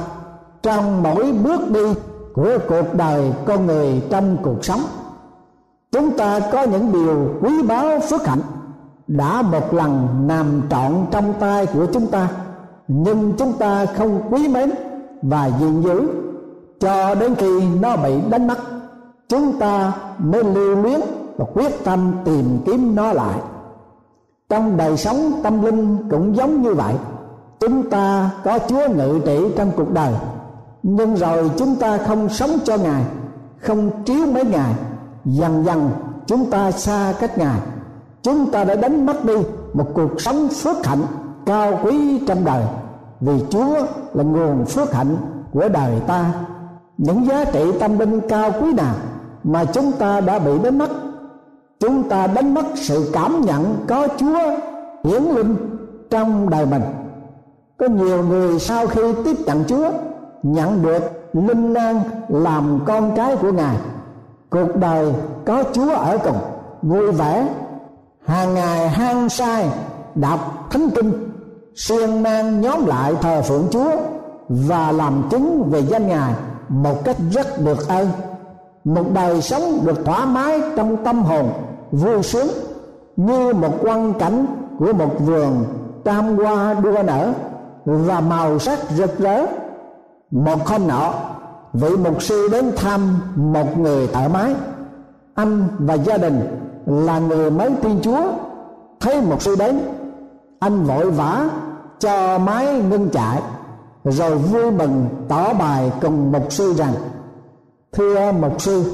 trong 0.63 1.03
mỗi 1.03 1.33
bước 1.33 1.71
đi 1.71 1.95
của 2.35 2.59
cuộc 2.69 2.95
đời 2.95 3.33
con 3.47 3.67
người 3.67 4.03
trong 4.11 4.37
cuộc 4.43 4.65
sống. 4.65 4.81
Chúng 5.93 6.17
ta 6.17 6.41
có 6.53 6.63
những 6.63 6.93
điều 6.93 7.29
quý 7.41 7.63
báu 7.63 8.01
phước 8.01 8.27
hạnh 8.27 8.41
đã 9.07 9.43
một 9.43 9.75
lần 9.75 10.09
nằm 10.27 10.63
trọn 10.71 10.93
trong 11.11 11.35
tay 11.41 11.67
của 11.67 11.87
chúng 11.93 12.07
ta, 12.07 12.29
nhưng 12.89 13.33
chúng 13.39 13.53
ta 13.53 13.87
không 13.87 14.23
quý 14.31 14.49
mến 14.49 14.71
và 15.23 15.51
gìn 15.61 15.83
giữ 15.83 16.09
cho 16.81 17.15
đến 17.15 17.35
khi 17.35 17.69
nó 17.81 17.97
bị 17.97 18.21
đánh 18.31 18.47
mất. 18.47 18.59
Chúng 19.29 19.59
ta 19.59 19.93
mới 20.19 20.45
lưu 20.45 20.77
luyến 20.77 21.01
và 21.37 21.45
quyết 21.55 21.85
tâm 21.85 22.13
tìm 22.25 22.59
kiếm 22.67 22.95
nó 22.95 23.13
lại 23.13 23.39
trong 24.49 24.77
đời 24.77 24.97
sống 24.97 25.41
tâm 25.43 25.63
linh 25.63 26.09
cũng 26.11 26.37
giống 26.37 26.63
như 26.63 26.75
vậy. 26.75 26.95
Chúng 27.61 27.91
ta 27.91 28.31
có 28.45 28.59
chúa 28.69 28.89
ngự 28.89 29.21
trị 29.25 29.39
trong 29.57 29.71
cuộc 29.77 29.93
đời. 29.93 30.13
Nhưng 30.83 31.17
rồi 31.17 31.51
chúng 31.57 31.77
ta 31.77 31.99
không 31.99 32.29
sống 32.29 32.51
cho 32.65 32.77
ngài, 32.77 33.03
không 33.61 34.05
chiếu 34.05 34.27
mấy 34.27 34.45
ngài. 34.45 34.75
Dần 35.25 35.65
dần 35.65 35.91
chúng 36.27 36.51
ta 36.51 36.71
xa 36.71 37.15
cách 37.21 37.39
ngài. 37.39 37.61
Chúng 38.23 38.51
ta 38.51 38.65
đã 38.65 38.75
đánh 38.75 39.07
mất 39.07 39.25
đi 39.25 39.35
một 39.75 39.87
cuộc 39.95 40.21
sống 40.21 40.49
phước 40.49 40.87
hạnh 40.87 41.03
cao 41.47 41.81
quý 41.83 42.21
trong 42.27 42.45
đời. 42.45 42.65
Vì 43.21 43.45
chúa 43.51 43.75
là 44.15 44.25
nguồn 44.25 44.65
phước 44.65 44.93
hạnh 44.93 45.17
của 45.53 45.69
đời 45.69 46.01
ta. 46.07 46.33
Những 46.99 47.27
giá 47.27 47.45
trị 47.45 47.73
tâm 47.81 47.99
linh 47.99 48.21
cao 48.29 48.51
quý 48.61 48.73
nào 48.73 48.95
mà 49.45 49.65
chúng 49.65 49.93
ta 49.93 50.21
đã 50.21 50.39
bị 50.39 50.59
đánh 50.59 50.79
mất? 50.79 50.91
Chúng 51.81 52.09
ta 52.09 52.27
đánh 52.27 52.55
mất 52.55 52.67
sự 52.75 53.11
cảm 53.13 53.41
nhận 53.41 53.85
có 53.89 54.09
chúa 54.17 54.39
hiển 55.05 55.23
linh 55.23 55.57
trong 56.11 56.51
đời 56.51 56.67
mình. 56.67 56.83
Có 57.77 57.87
nhiều 57.87 58.23
người 58.23 58.59
sau 58.59 58.87
khi 58.87 59.03
tiếp 59.25 59.37
nhận 59.47 59.65
chúa, 59.65 59.91
nhận 60.43 60.83
được 60.83 61.03
linh 61.33 61.73
năng 61.73 62.03
làm 62.29 62.81
con 62.87 63.13
cái 63.17 63.37
của 63.37 63.53
ngài. 63.53 63.77
Cuộc 64.51 64.77
đời 64.77 65.13
có 65.45 65.65
chúa 65.73 65.91
ở 65.91 66.19
cùng. 66.19 66.39
Vui 66.83 67.13
vẻ, 67.13 67.49
hàng 68.25 68.55
ngày 68.55 68.89
hang 68.89 69.29
say, 69.29 69.69
đọc 70.15 70.67
thánh 70.71 70.91
kinh, 70.91 71.13
siêng 71.77 72.23
năng 72.23 72.61
nhóm 72.61 72.87
lại 72.87 73.15
thờ 73.21 73.43
phượng 73.43 73.67
Chúa 73.71 73.91
và 74.49 74.93
làm 74.93 75.23
chứng 75.31 75.71
về 75.71 75.83
danh 75.83 76.09
Ngài 76.09 76.35
một 76.69 77.05
cách 77.05 77.17
rất 77.31 77.47
được 77.65 77.89
ơn 77.89 78.09
một 78.85 79.05
đời 79.15 79.43
sống 79.43 79.81
được 79.87 80.05
thoải 80.05 80.27
mái 80.27 80.61
trong 80.77 81.05
tâm 81.05 81.23
hồn, 81.23 81.51
vui 81.93 82.23
sướng 82.23 82.49
như 83.17 83.55
một 83.55 83.73
quang 83.83 84.15
cảnh 84.15 84.47
của 84.79 84.93
một 84.93 85.19
vườn 85.19 85.65
tam 86.05 86.37
hoa 86.37 86.75
đua 86.75 87.03
nở 87.03 87.33
và 87.85 88.21
màu 88.21 88.59
sắc 88.59 88.79
rực 88.97 89.19
rỡ. 89.19 89.47
Một 90.31 90.67
hôm 90.67 90.89
nọ, 90.89 91.13
vị 91.73 91.97
mục 91.97 92.23
sư 92.23 92.49
đến 92.53 92.73
thăm 92.77 93.19
một 93.37 93.79
người 93.79 94.07
thợ 94.07 94.29
máy 94.29 94.55
anh 95.39 95.69
và 95.79 95.95
gia 95.95 96.19
đình 96.19 96.41
là 96.87 97.19
người 97.19 97.51
mới 97.51 97.71
tin 97.83 98.01
chúa. 98.03 98.21
Thấy 99.01 99.21
mục 99.21 99.43
sư 99.43 99.57
đến, 99.59 99.81
anh 100.59 100.85
vội 100.85 101.11
vã 101.11 101.49
cho 101.99 102.39
máy 102.39 102.83
ngưng 102.91 103.09
chạy 103.11 103.43
rồi 104.05 104.39
vui 104.39 104.71
mừng 104.71 105.07
tỏ 105.29 105.55
bài 105.55 105.93
cùng 106.01 106.33
mục 106.33 106.53
sư 106.53 106.75
rằng 106.75 106.93
thưa 107.93 108.33
mục 108.33 108.63
sư, 108.63 108.85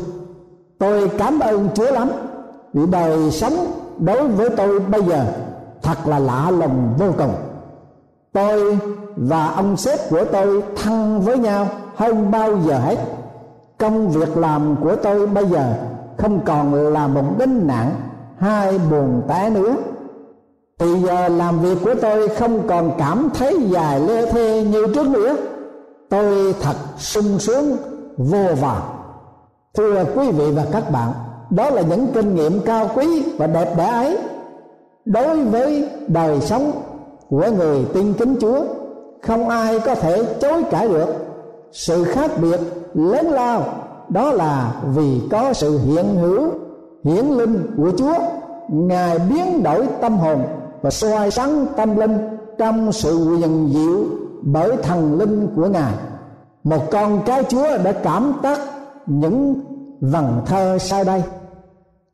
tôi 0.79 1.11
cảm 1.19 1.39
ơn 1.39 1.69
chúa 1.75 1.91
lắm 1.91 2.11
vì 2.73 2.87
đời 2.87 3.31
sống 3.31 3.53
đối 3.99 4.29
với 4.29 4.49
tôi 4.51 4.81
bây 4.81 5.03
giờ 5.03 5.25
thật 5.83 6.07
là 6.07 6.19
lạ 6.19 6.51
lùng 6.51 6.95
vô 6.99 7.07
cùng. 7.19 7.35
Tôi 8.33 8.79
và 9.17 9.49
ông 9.49 9.77
sếp 9.77 10.11
của 10.11 10.25
tôi 10.25 10.63
thân 10.77 11.21
với 11.21 11.39
nhau 11.39 11.69
hơn 11.97 12.31
bao 12.31 12.59
giờ 12.67 12.79
hết. 12.79 12.97
Công 13.79 14.11
việc 14.11 14.37
làm 14.37 14.77
của 14.83 14.97
tôi 14.97 15.27
bây 15.27 15.47
giờ 15.47 15.75
không 16.19 16.41
còn 16.45 16.75
là 16.75 17.07
một 17.07 17.25
gánh 17.39 17.67
nặng 17.67 17.91
hai 18.39 18.79
buồn 18.91 19.23
té 19.29 19.51
nữa. 19.51 19.77
Thì 20.79 21.01
giờ 21.01 21.29
làm 21.29 21.61
việc 21.61 21.79
của 21.85 21.95
tôi 22.03 22.29
không 22.29 22.69
còn 22.69 22.91
cảm 22.99 23.29
thấy 23.35 23.61
dài 23.69 24.01
lê 24.01 24.33
thê 24.33 24.65
như 24.65 24.87
trước 24.95 25.07
nữa. 25.07 25.37
Tôi 26.09 26.55
thật 26.61 26.77
sung 26.99 27.39
sướng 27.39 27.77
vô 28.17 28.45
vàn. 28.61 28.81
Thưa 29.75 30.05
quý 30.17 30.31
vị 30.31 30.45
và 30.51 30.65
các 30.73 30.91
bạn, 30.91 31.13
đó 31.51 31.71
là 31.71 31.83
những 31.83 32.07
kinh 32.15 32.35
nghiệm 32.35 32.61
cao 32.61 32.91
quý 32.95 33.25
và 33.39 33.47
đẹp 33.47 33.75
đẽ 33.77 33.87
ấy. 33.87 34.19
Đối 35.05 35.45
với 35.45 35.89
đời 36.09 36.41
sống 36.41 36.73
của 37.29 37.51
người 37.57 37.85
tin 37.95 38.13
kính 38.13 38.37
chúa, 38.41 38.61
không 39.23 39.49
ai 39.49 39.81
có 39.81 39.95
thể 39.95 40.25
chối 40.41 40.65
cãi 40.71 40.89
được. 40.89 41.07
Sự 41.73 42.05
khác 42.05 42.31
biệt 42.43 42.61
lớn 42.95 43.31
lao, 43.31 43.65
đó 44.09 44.33
là 44.33 44.83
vì 44.95 45.21
có 45.31 45.53
sự 45.53 45.79
hiện 45.79 46.17
hữu, 46.17 46.49
hiển 47.05 47.25
linh 47.25 47.75
của 47.77 47.91
chúa. 47.97 48.15
Ngài 48.69 49.19
biến 49.19 49.63
đổi 49.63 49.87
tâm 50.01 50.19
hồn 50.19 50.43
và 50.83 50.91
soi 50.91 51.31
sáng 51.31 51.67
tâm 51.77 51.97
linh 51.97 52.19
trong 52.59 52.93
sự 52.93 53.29
quyền 53.31 53.71
diệu 53.73 54.05
bởi 54.43 54.77
thần 54.83 55.19
linh 55.19 55.49
của 55.57 55.67
ngài 55.67 55.93
một 56.65 56.91
con 56.91 57.23
cái 57.27 57.45
chúa 57.45 57.79
đã 57.85 57.93
cảm 57.93 58.33
tác 58.43 58.59
những 59.07 59.61
vần 60.01 60.43
thơ 60.47 60.79
sau 60.79 61.05
đây. 61.05 61.23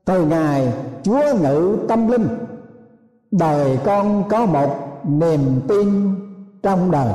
Từ 0.04 0.26
ngài, 0.26 0.72
chúa 1.02 1.22
ngự 1.40 1.78
tâm 1.88 2.08
linh, 2.08 2.28
đời 3.30 3.78
con 3.84 4.28
có 4.28 4.46
một 4.46 4.76
niềm 5.04 5.60
tin 5.68 6.14
trong 6.62 6.90
đời, 6.90 7.14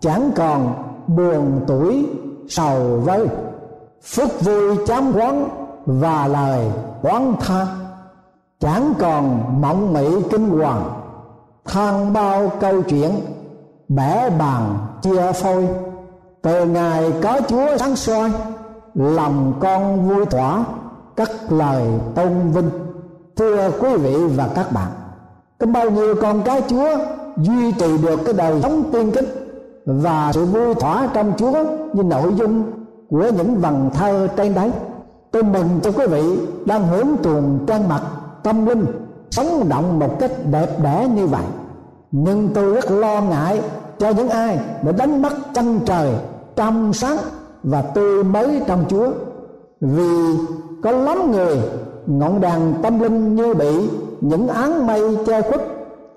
chẳng 0.00 0.30
còn 0.36 0.74
buồn 1.06 1.60
tuổi, 1.66 2.06
sầu 2.48 3.00
vơi. 3.04 3.28
Phúc 4.02 4.30
vui 4.40 4.76
chám 4.86 5.12
quán 5.14 5.48
và 5.86 6.26
lời 6.26 6.70
quán 7.02 7.34
tha, 7.40 7.66
chẳng 8.60 8.92
còn 8.98 9.44
mộng 9.60 9.92
mị 9.92 10.22
kinh 10.30 10.48
hoàng. 10.48 11.02
Than 11.64 12.12
bao 12.12 12.50
câu 12.60 12.82
chuyện, 12.82 13.10
bẻ 13.88 14.30
bàn 14.38 14.78
chia 15.02 15.32
phôi 15.32 15.68
từ 16.46 16.66
ngày 16.66 17.12
có 17.22 17.40
chúa 17.48 17.76
sáng 17.76 17.96
soi, 17.96 18.30
lòng 18.94 19.52
con 19.60 20.08
vui 20.08 20.26
thỏa 20.26 20.64
các 21.16 21.30
lời 21.48 21.82
tôn 22.14 22.50
vinh. 22.52 22.70
Thưa 23.36 23.70
quý 23.80 23.96
vị 23.96 24.16
và 24.36 24.48
các 24.54 24.72
bạn, 24.72 24.90
có 25.58 25.66
bao 25.66 25.90
nhiêu 25.90 26.14
con 26.22 26.42
cái 26.42 26.62
chúa 26.68 26.88
duy 27.36 27.72
trì 27.72 27.98
được 27.98 28.20
cái 28.24 28.34
đời 28.34 28.62
sống 28.62 28.82
tiên 28.92 29.10
kích 29.10 29.56
và 29.86 30.30
sự 30.34 30.44
vui 30.44 30.74
thỏa 30.74 31.08
trong 31.14 31.32
chúa 31.36 31.64
như 31.92 32.02
nội 32.02 32.34
dung 32.34 32.72
của 33.10 33.30
những 33.36 33.60
vần 33.60 33.90
thơ 33.94 34.28
trên 34.36 34.54
đấy? 34.54 34.70
Tôi 35.30 35.42
mừng 35.42 35.68
cho 35.82 35.90
quý 35.92 36.06
vị 36.06 36.38
đang 36.66 36.86
hưởng 36.86 37.16
tuồng 37.22 37.58
trang 37.66 37.88
mặt 37.88 38.02
tâm 38.42 38.66
linh, 38.66 38.84
sống 39.30 39.68
động 39.68 39.98
một 39.98 40.20
cách 40.20 40.32
đẹp 40.50 40.68
đẽ 40.82 41.08
như 41.14 41.26
vậy. 41.26 41.44
Nhưng 42.10 42.48
tôi 42.54 42.74
rất 42.74 42.90
lo 42.90 43.20
ngại 43.20 43.60
cho 43.98 44.10
những 44.10 44.28
ai 44.28 44.58
đã 44.82 44.92
đánh 44.92 45.22
mất 45.22 45.32
chân 45.54 45.80
trời 45.86 46.12
trong 46.56 46.92
sáng 46.92 47.16
và 47.62 47.82
tươi 47.82 48.24
mới 48.24 48.62
trong 48.66 48.84
Chúa. 48.88 49.10
Vì 49.80 50.36
có 50.82 50.90
lắm 50.90 51.30
người 51.32 51.56
ngọn 52.06 52.40
đàn 52.40 52.74
tâm 52.82 53.00
linh 53.00 53.34
như 53.34 53.54
bị 53.54 53.88
những 54.20 54.48
áng 54.48 54.86
mây 54.86 55.18
che 55.26 55.42
khuất, 55.42 55.60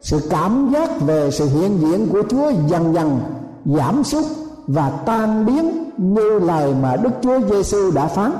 sự 0.02 0.28
cảm 0.30 0.70
giác 0.74 1.02
về 1.02 1.32
sự 1.32 1.46
hiện 1.46 1.78
diện 1.80 2.08
của 2.12 2.24
Chúa 2.30 2.52
dần 2.68 2.94
dần 2.94 3.20
giảm 3.66 4.04
sút 4.04 4.24
và 4.68 4.90
tan 5.06 5.46
biến 5.46 5.92
như 5.98 6.40
lời 6.40 6.74
mà 6.82 6.96
Đức 6.96 7.10
Chúa 7.22 7.40
Giêsu 7.50 7.92
đã 7.92 8.08
phán. 8.08 8.32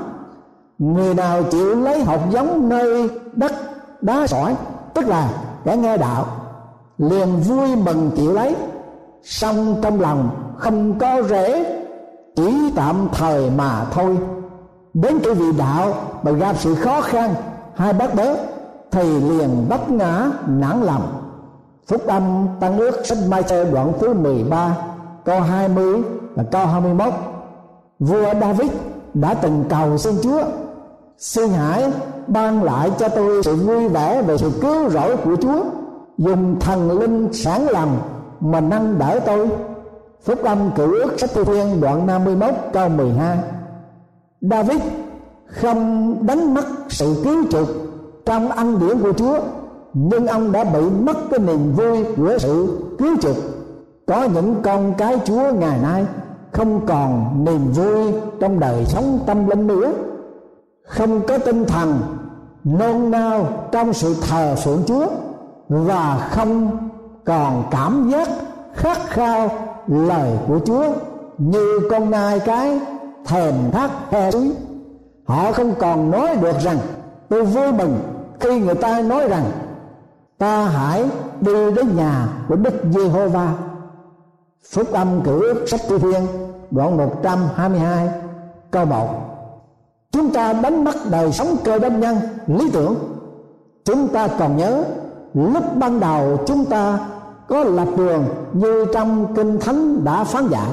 Người 0.78 1.14
nào 1.14 1.42
chịu 1.42 1.74
lấy 1.74 2.04
học 2.04 2.20
giống 2.30 2.68
nơi 2.68 3.10
đất 3.32 3.52
đá 4.00 4.26
sỏi, 4.26 4.56
tức 4.94 5.08
là 5.08 5.30
kẻ 5.64 5.76
nghe 5.76 5.96
đạo, 5.96 6.26
liền 6.98 7.40
vui 7.40 7.76
mừng 7.76 8.10
chịu 8.16 8.32
lấy, 8.32 8.56
song 9.22 9.76
trong 9.82 10.00
lòng 10.00 10.30
không 10.56 10.98
có 10.98 11.22
rễ 11.28 11.79
chỉ 12.36 12.72
tạm 12.76 13.08
thời 13.12 13.50
mà 13.50 13.84
thôi. 13.92 14.18
Đến 14.94 15.18
cái 15.24 15.34
vị 15.34 15.52
đạo 15.58 15.94
mà 16.22 16.30
gặp 16.30 16.56
sự 16.58 16.74
khó 16.74 17.00
khăn, 17.00 17.34
hai 17.74 17.92
bắt 17.92 18.14
bớ 18.14 18.34
thì 18.90 19.20
liền 19.20 19.68
bất 19.68 19.90
ngã, 19.90 20.30
nản 20.46 20.82
lòng. 20.82 21.02
Phúc 21.88 22.06
âm 22.06 22.48
tăng 22.60 22.78
ước 22.78 23.06
sách 23.06 23.18
mai 23.28 23.42
thơ 23.42 23.64
đoạn 23.72 23.92
thứ 24.00 24.14
13 24.14 24.76
câu 25.24 25.40
20 25.40 26.02
và 26.34 26.42
câu 26.42 26.66
21 26.66 27.12
vua 27.98 28.34
David 28.40 28.70
đã 29.14 29.34
từng 29.34 29.64
cầu 29.68 29.98
xin 29.98 30.14
Chúa, 30.22 30.42
xin 31.18 31.48
hãy 31.48 31.92
ban 32.26 32.62
lại 32.62 32.90
cho 32.98 33.08
tôi 33.08 33.42
sự 33.42 33.56
vui 33.56 33.88
vẻ 33.88 34.22
về 34.22 34.38
sự 34.38 34.50
cứu 34.62 34.90
rỗi 34.90 35.16
của 35.16 35.36
Chúa, 35.36 35.62
dùng 36.18 36.60
thần 36.60 37.00
linh 37.00 37.32
sáng 37.32 37.68
lòng 37.68 37.98
mà 38.40 38.60
nâng 38.60 38.98
đỡ 38.98 39.20
tôi. 39.26 39.48
Phúc 40.24 40.42
âm 40.42 40.70
cựu 40.76 40.92
ước 40.92 41.20
sách 41.20 41.30
Thi 41.34 41.44
Thiên 41.44 41.80
đoạn 41.80 42.06
51 42.06 42.54
câu 42.72 42.88
12 42.88 43.38
David 44.40 44.80
không 45.46 46.16
đánh 46.26 46.54
mất 46.54 46.64
sự 46.88 47.20
cứu 47.24 47.44
chuộc 47.50 47.68
trong 48.26 48.48
ân 48.50 48.78
điển 48.78 48.98
của 49.02 49.12
Chúa, 49.12 49.38
nhưng 49.94 50.26
ông 50.26 50.52
đã 50.52 50.64
bị 50.64 50.80
mất 50.80 51.16
cái 51.30 51.38
niềm 51.38 51.72
vui 51.72 52.04
của 52.16 52.38
sự 52.38 52.78
cứu 52.98 53.16
chuộc. 53.20 53.36
Có 54.06 54.24
những 54.24 54.54
con 54.62 54.94
cái 54.98 55.20
Chúa 55.24 55.52
ngày 55.52 55.78
nay 55.82 56.06
không 56.52 56.86
còn 56.86 57.44
niềm 57.44 57.72
vui 57.72 58.12
trong 58.40 58.60
đời 58.60 58.84
sống 58.86 59.18
tâm 59.26 59.48
linh 59.48 59.66
nữa. 59.66 59.92
Không 60.86 61.20
có 61.26 61.38
tinh 61.38 61.64
thần 61.64 62.00
nôn 62.64 63.10
nao 63.10 63.46
trong 63.72 63.92
sự 63.92 64.14
thờ 64.28 64.54
phượng 64.64 64.82
Chúa 64.86 65.06
và 65.68 66.28
không 66.30 66.78
còn 67.24 67.64
cảm 67.70 68.10
giác 68.10 68.28
khát 68.74 68.98
khao 69.06 69.50
lời 69.90 70.38
của 70.48 70.58
Chúa 70.64 70.84
như 71.38 71.80
con 71.90 72.10
nai 72.10 72.40
cái 72.40 72.80
thèm 73.24 73.54
thác 73.72 73.90
he 74.10 74.30
suối. 74.30 74.52
Họ 75.24 75.52
không 75.52 75.74
còn 75.78 76.10
nói 76.10 76.36
được 76.36 76.58
rằng, 76.60 76.78
tôi 77.28 77.44
vui 77.44 77.72
mừng 77.72 77.98
khi 78.40 78.60
người 78.60 78.74
ta 78.74 79.02
nói 79.02 79.28
rằng, 79.28 79.44
ta 80.38 80.64
hãy 80.64 81.04
đi 81.40 81.72
đến 81.76 81.96
nhà 81.96 82.28
của 82.48 82.56
Đức 82.56 82.74
Giê-hô-va. 82.90 83.54
Phúc 84.70 84.92
âm 84.92 85.22
cử 85.24 85.40
ước 85.40 85.68
sách 85.68 85.80
Thi 85.88 85.98
Thiên, 85.98 86.26
đoạn 86.70 86.96
122 86.96 88.08
câu 88.70 88.84
1 88.84 89.08
Chúng 90.12 90.32
ta 90.32 90.52
đánh 90.52 90.84
mất 90.84 90.94
đời 91.10 91.32
sống 91.32 91.56
cơ 91.64 91.78
đốc 91.78 91.92
nhân 91.92 92.16
lý 92.46 92.70
tưởng. 92.72 92.94
Chúng 93.84 94.08
ta 94.08 94.28
còn 94.38 94.56
nhớ, 94.56 94.84
lúc 95.34 95.64
ban 95.76 96.00
đầu 96.00 96.38
chúng 96.46 96.64
ta 96.64 96.98
có 97.50 97.64
lập 97.64 97.88
trường 97.96 98.24
như 98.52 98.84
trong 98.92 99.34
kinh 99.34 99.60
thánh 99.60 100.04
đã 100.04 100.24
phán 100.24 100.48
dạy 100.48 100.70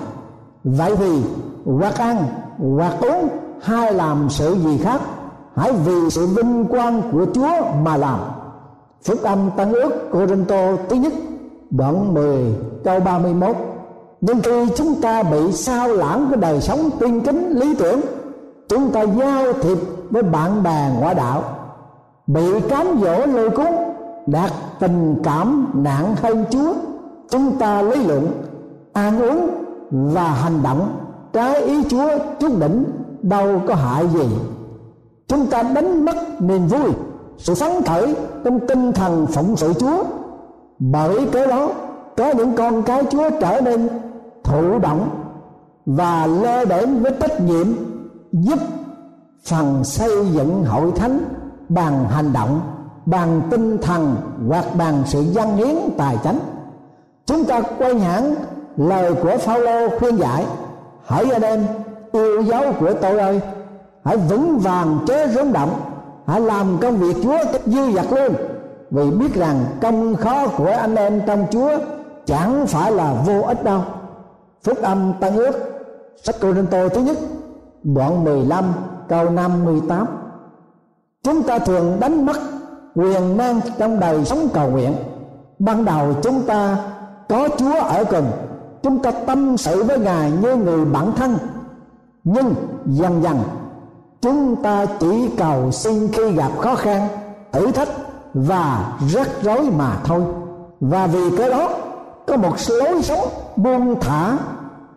vậy 0.64 0.96
thì 0.96 1.22
hoặc 1.66 1.98
ăn, 1.98 2.26
hoặc 2.58 2.94
uống 3.02 3.28
hay 3.62 3.94
làm 3.94 4.30
sự 4.30 4.56
gì 4.56 4.78
khác? 4.78 5.02
Hãy 5.56 5.72
vì 5.72 6.10
sự 6.10 6.28
vinh 6.28 6.66
quang 6.66 7.02
của 7.12 7.26
Chúa 7.34 7.52
mà 7.84 7.98
làm. 7.98 8.20
Phúc 9.04 9.18
âm 9.24 9.52
Tăng 9.58 9.74
ước 9.74 10.10
Cô-rinh-tô 10.12 10.76
thứ 10.90 10.96
nhất, 10.96 11.14
đoạn 11.70 12.14
10 12.14 12.56
câu 12.84 13.00
31 13.00 13.56
nhưng 14.22 14.42
khi 14.42 14.70
chúng 14.76 15.02
ta 15.02 15.24
bị 15.24 15.52
sao 15.52 15.88
lãng 15.88 16.28
cái 16.32 16.40
đời 16.42 16.62
sống 16.62 16.90
tiên 17.00 17.22
kính 17.22 17.50
lý 17.50 17.76
tưởng, 17.76 18.02
chúng 18.70 18.92
ta 18.92 19.02
giao 19.02 19.54
thiệp 19.54 19.78
với 20.10 20.24
bạn 20.24 20.64
bè 20.64 20.90
ngoại 21.00 21.16
đạo, 21.16 21.44
bị 22.28 22.60
cám 22.70 22.88
dỗ 23.02 23.26
lôi 23.26 23.50
cuốn 23.50 23.87
đạt 24.28 24.52
tình 24.80 25.16
cảm 25.24 25.68
nặng 25.74 26.16
hơn 26.22 26.46
Chúa, 26.50 26.74
chúng 27.30 27.58
ta 27.60 27.82
lý 27.82 28.04
luận 28.04 28.32
ăn 28.94 29.22
uống 29.22 29.50
và 29.92 30.32
hành 30.32 30.64
động 30.64 30.98
trái 31.34 31.62
ý 31.62 31.84
chúa 31.84 32.10
trước 32.40 32.60
đỉnh 32.60 32.84
đâu 33.22 33.62
có 33.68 33.76
hại 33.76 34.08
gì. 34.08 34.28
Chúng 35.28 35.46
ta 35.46 35.64
đánh 35.64 36.06
mất 36.06 36.42
niềm 36.42 36.68
vui, 36.68 36.92
sự 37.38 37.56
phấn 37.56 37.84
khởi 37.86 38.16
trong 38.44 38.60
tinh 38.68 38.92
thần 38.92 39.26
phụng 39.26 39.56
sự 39.56 39.74
chúa. 39.74 40.04
Bởi 40.80 41.28
cái 41.32 41.48
đó, 41.48 41.70
có 42.18 42.34
những 42.34 42.56
con 42.56 42.84
cái 42.84 43.04
chúa 43.10 43.30
trở 43.42 43.62
nên 43.62 43.90
thụ 44.44 44.80
động 44.80 45.10
và 45.86 46.28
lơ 46.28 46.66
đễnh 46.66 47.04
với 47.04 47.12
trách 47.20 47.42
nhiệm 47.42 47.68
giúp 48.32 48.60
phần 49.46 49.84
xây 49.84 50.12
dựng 50.32 50.64
hội 50.66 50.92
thánh 50.96 51.20
bằng 51.70 52.06
hành 52.10 52.34
động 52.34 52.60
bằng 53.08 53.42
tinh 53.52 53.78
thần 53.82 54.16
hoặc 54.48 54.66
bằng 54.78 55.04
sự 55.06 55.22
dân 55.22 55.56
hiến 55.56 55.76
tài 55.98 56.18
chánh. 56.24 56.40
Chúng 57.26 57.46
ta 57.46 57.62
quay 57.62 57.94
nhãn 57.94 58.36
lời 58.78 59.14
của 59.24 59.38
Phaolô 59.38 59.90
khuyên 60.00 60.16
giải 60.16 60.46
hỡi 61.06 61.32
anh 61.32 61.42
em 61.42 61.66
yêu 62.12 62.42
dấu 62.42 62.64
của 62.80 62.94
tôi 63.02 63.20
ơi. 63.20 63.42
Hãy 64.04 64.18
vững 64.18 64.58
vàng 64.58 65.00
chớ 65.08 65.28
rúng 65.28 65.54
động. 65.54 65.82
Hãy 66.26 66.42
làm 66.42 66.78
công 66.82 66.98
việc 66.98 67.16
Chúa 67.24 67.38
dư 67.66 67.92
dật 67.92 68.06
luôn. 68.12 68.34
Vì 68.92 69.12
biết 69.12 69.34
rằng 69.36 69.66
công 69.82 70.16
khó 70.16 70.48
của 70.48 70.72
anh 70.80 70.96
em 70.96 71.22
trong 71.28 71.46
Chúa 71.52 71.78
chẳng 72.26 72.68
phải 72.68 72.92
là 72.92 73.14
vô 73.26 73.42
ích 73.42 73.64
đâu. 73.64 73.82
Phúc 74.64 74.78
âm 74.82 75.14
tăng 75.20 75.36
ước, 75.36 75.52
sách 76.24 76.36
cô 76.42 76.54
Rinh 76.54 76.66
Tô 76.66 76.90
thứ 76.90 77.02
nhất, 77.02 77.18
đoạn 77.84 78.24
15 78.24 78.74
câu 79.08 79.30
58 79.30 80.06
chúng 81.24 81.44
ta 81.44 81.60
thường 81.60 81.98
đánh 82.00 82.26
mất 82.26 82.38
quyền 82.98 83.38
năng 83.38 83.60
trong 83.78 84.00
đời 84.00 84.26
sống 84.26 84.48
cầu 84.54 84.70
nguyện. 84.70 84.94
Ban 85.60 85.86
đầu 85.86 86.14
chúng 86.24 86.42
ta 86.42 86.78
có 87.30 87.50
Chúa 87.58 87.80
ở 87.80 88.04
gần 88.04 88.26
chúng 88.84 89.00
ta 89.00 89.12
tâm 89.12 89.58
sự 89.58 89.84
với 89.84 90.00
Ngài 90.00 90.32
như 90.32 90.56
người 90.56 90.86
bản 90.86 91.12
thân. 91.16 91.38
Nhưng 92.24 92.56
dần 92.86 93.24
dần, 93.24 93.40
chúng 94.22 94.56
ta 94.64 94.86
chỉ 95.00 95.30
cầu 95.38 95.72
xin 95.72 96.08
khi 96.14 96.32
gặp 96.32 96.52
khó 96.58 96.76
khăn, 96.76 97.08
thử 97.52 97.72
thách 97.72 97.90
và 98.34 98.98
rắc 99.10 99.28
rối 99.42 99.70
mà 99.78 99.98
thôi. 100.04 100.22
Và 100.80 101.08
vì 101.08 101.38
cái 101.38 101.50
đó, 101.50 101.70
có 102.28 102.38
một 102.38 102.54
lối 102.70 103.02
sống 103.02 103.28
buông 103.56 104.00
thả, 104.00 104.38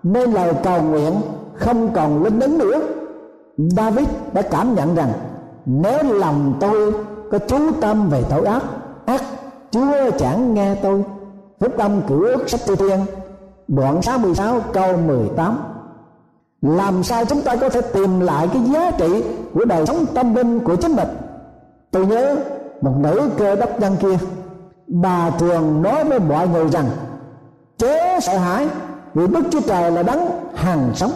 nên 0.02 0.32
lời 0.32 0.54
cầu 0.62 0.82
nguyện 0.82 1.12
không 1.54 1.92
còn 1.92 2.24
linh 2.24 2.40
ứng 2.40 2.58
nữa. 2.58 2.80
David 3.56 4.08
đã 4.32 4.42
cảm 4.42 4.74
nhận 4.74 4.94
rằng, 4.94 5.12
nếu 5.66 6.02
lòng 6.02 6.54
tôi 6.60 6.92
có 7.30 7.38
chú 7.38 7.58
tâm 7.80 8.08
về 8.08 8.24
tội 8.30 8.46
ác 8.46 8.62
ác 9.06 9.22
Chúa 9.70 10.10
chẳng 10.18 10.54
nghe 10.54 10.74
tôi. 10.74 11.04
Phúc 11.60 11.78
âm 11.78 12.02
cửu 12.08 12.22
ước 12.22 12.50
sách 12.50 12.60
tư 12.66 12.76
thiên 12.76 12.98
đoạn 13.68 14.02
66 14.02 14.60
câu 14.72 14.96
18 14.96 15.58
làm 16.62 17.02
sao 17.02 17.24
chúng 17.24 17.42
ta 17.42 17.56
có 17.56 17.68
thể 17.68 17.80
tìm 17.80 18.20
lại 18.20 18.48
cái 18.52 18.62
giá 18.62 18.90
trị 18.90 19.24
của 19.54 19.64
đời 19.64 19.86
sống 19.86 20.06
tâm 20.14 20.34
linh 20.34 20.60
của 20.60 20.76
chính 20.76 20.96
mình? 20.96 21.08
Tôi 21.90 22.06
nhớ 22.06 22.36
một 22.80 22.92
nữ 22.98 23.30
cơ 23.38 23.54
đốc 23.54 23.80
nhân 23.80 23.96
kia, 24.00 24.18
bà 24.86 25.30
thường 25.30 25.82
nói 25.82 26.04
với 26.04 26.18
mọi 26.18 26.48
người 26.48 26.68
rằng, 26.68 26.86
chớ 27.78 28.20
sợ 28.22 28.38
hãi, 28.38 28.68
vì 29.14 29.26
đức 29.26 29.42
chúa 29.50 29.60
trời 29.60 29.90
là 29.90 30.02
đấng 30.02 30.26
hàng 30.54 30.90
sống. 30.94 31.12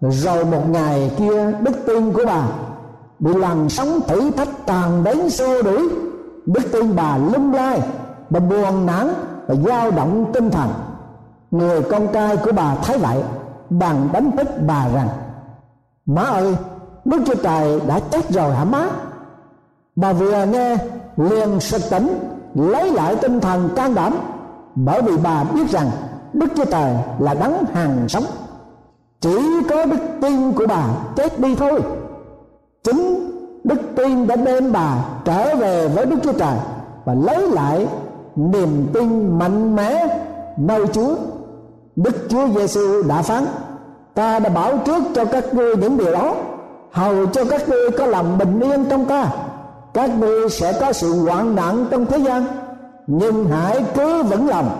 Rồi 0.00 0.44
một 0.44 0.70
ngày 0.70 1.10
kia, 1.18 1.52
đức 1.60 1.86
tin 1.86 2.12
của 2.12 2.22
bà 2.26 2.42
bị 3.20 3.34
làn 3.34 3.68
sóng 3.68 4.00
thử 4.08 4.30
thách 4.30 4.66
tàn 4.66 5.04
đến 5.04 5.30
xô 5.30 5.62
đuổi, 5.62 5.88
đức 6.46 6.62
tin 6.72 6.96
bà 6.96 7.16
lung 7.16 7.54
lai, 7.54 7.80
bà 8.30 8.40
buồn 8.40 8.86
nản 8.86 9.08
và 9.46 9.54
dao 9.54 9.90
động 9.90 10.30
tinh 10.32 10.50
thần. 10.50 10.68
Người 11.50 11.82
con 11.82 12.06
trai 12.12 12.36
của 12.36 12.52
bà 12.52 12.74
thấy 12.74 12.98
vậy 12.98 13.22
bằng 13.70 14.08
đánh 14.12 14.30
thức 14.36 14.48
bà 14.66 14.88
rằng, 14.88 15.08
má 16.06 16.22
ơi, 16.22 16.56
đức 17.04 17.22
chúa 17.26 17.34
trời 17.34 17.80
đã 17.86 18.00
chết 18.10 18.30
rồi 18.30 18.54
hả 18.54 18.64
má? 18.64 18.88
Bà 19.96 20.12
vừa 20.12 20.46
nghe, 20.46 20.76
liền 21.16 21.60
sực 21.60 21.82
tỉnh, 21.90 22.18
lấy 22.54 22.92
lại 22.92 23.16
tinh 23.16 23.40
thần 23.40 23.68
can 23.76 23.94
đảm, 23.94 24.14
bởi 24.74 25.02
vì 25.02 25.16
bà 25.16 25.44
biết 25.44 25.70
rằng 25.70 25.90
đức 26.32 26.46
chúa 26.56 26.64
trời 26.64 26.94
là 27.18 27.34
đấng 27.34 27.64
hàng 27.72 28.08
sống. 28.08 28.24
Chỉ 29.20 29.38
có 29.70 29.86
đức 29.86 30.00
tin 30.20 30.52
của 30.52 30.66
bà 30.68 30.84
chết 31.16 31.40
đi 31.40 31.54
thôi 31.54 31.80
chính 32.84 33.30
đức 33.64 33.80
tin 33.96 34.26
đã 34.26 34.36
đem 34.36 34.72
bà 34.72 35.04
trở 35.24 35.56
về 35.56 35.88
với 35.88 36.06
đức 36.06 36.16
chúa 36.22 36.32
trời 36.32 36.56
và 37.04 37.14
lấy 37.14 37.50
lại 37.50 37.86
niềm 38.36 38.86
tin 38.92 39.38
mạnh 39.38 39.76
mẽ 39.76 40.06
nơi 40.56 40.86
chúa 40.92 41.14
đức 41.96 42.26
chúa 42.28 42.48
giêsu 42.48 43.02
đã 43.02 43.22
phán, 43.22 43.46
ta 44.14 44.38
đã 44.38 44.50
bảo 44.50 44.78
trước 44.84 45.02
cho 45.14 45.24
các 45.24 45.54
ngươi 45.54 45.76
những 45.76 45.96
điều 45.96 46.12
đó, 46.12 46.34
hầu 46.92 47.26
cho 47.26 47.44
các 47.44 47.68
ngươi 47.68 47.90
có 47.90 48.06
lòng 48.06 48.38
bình 48.38 48.60
yên 48.60 48.84
trong 48.90 49.04
ta. 49.04 49.26
Các 49.94 50.18
ngươi 50.18 50.48
sẽ 50.50 50.72
có 50.80 50.92
sự 50.92 51.24
hoạn 51.24 51.54
nạn 51.54 51.86
trong 51.90 52.06
thế 52.06 52.18
gian, 52.18 52.44
nhưng 53.06 53.44
hãy 53.44 53.84
cứ 53.94 54.22
vững 54.22 54.48
lòng. 54.48 54.70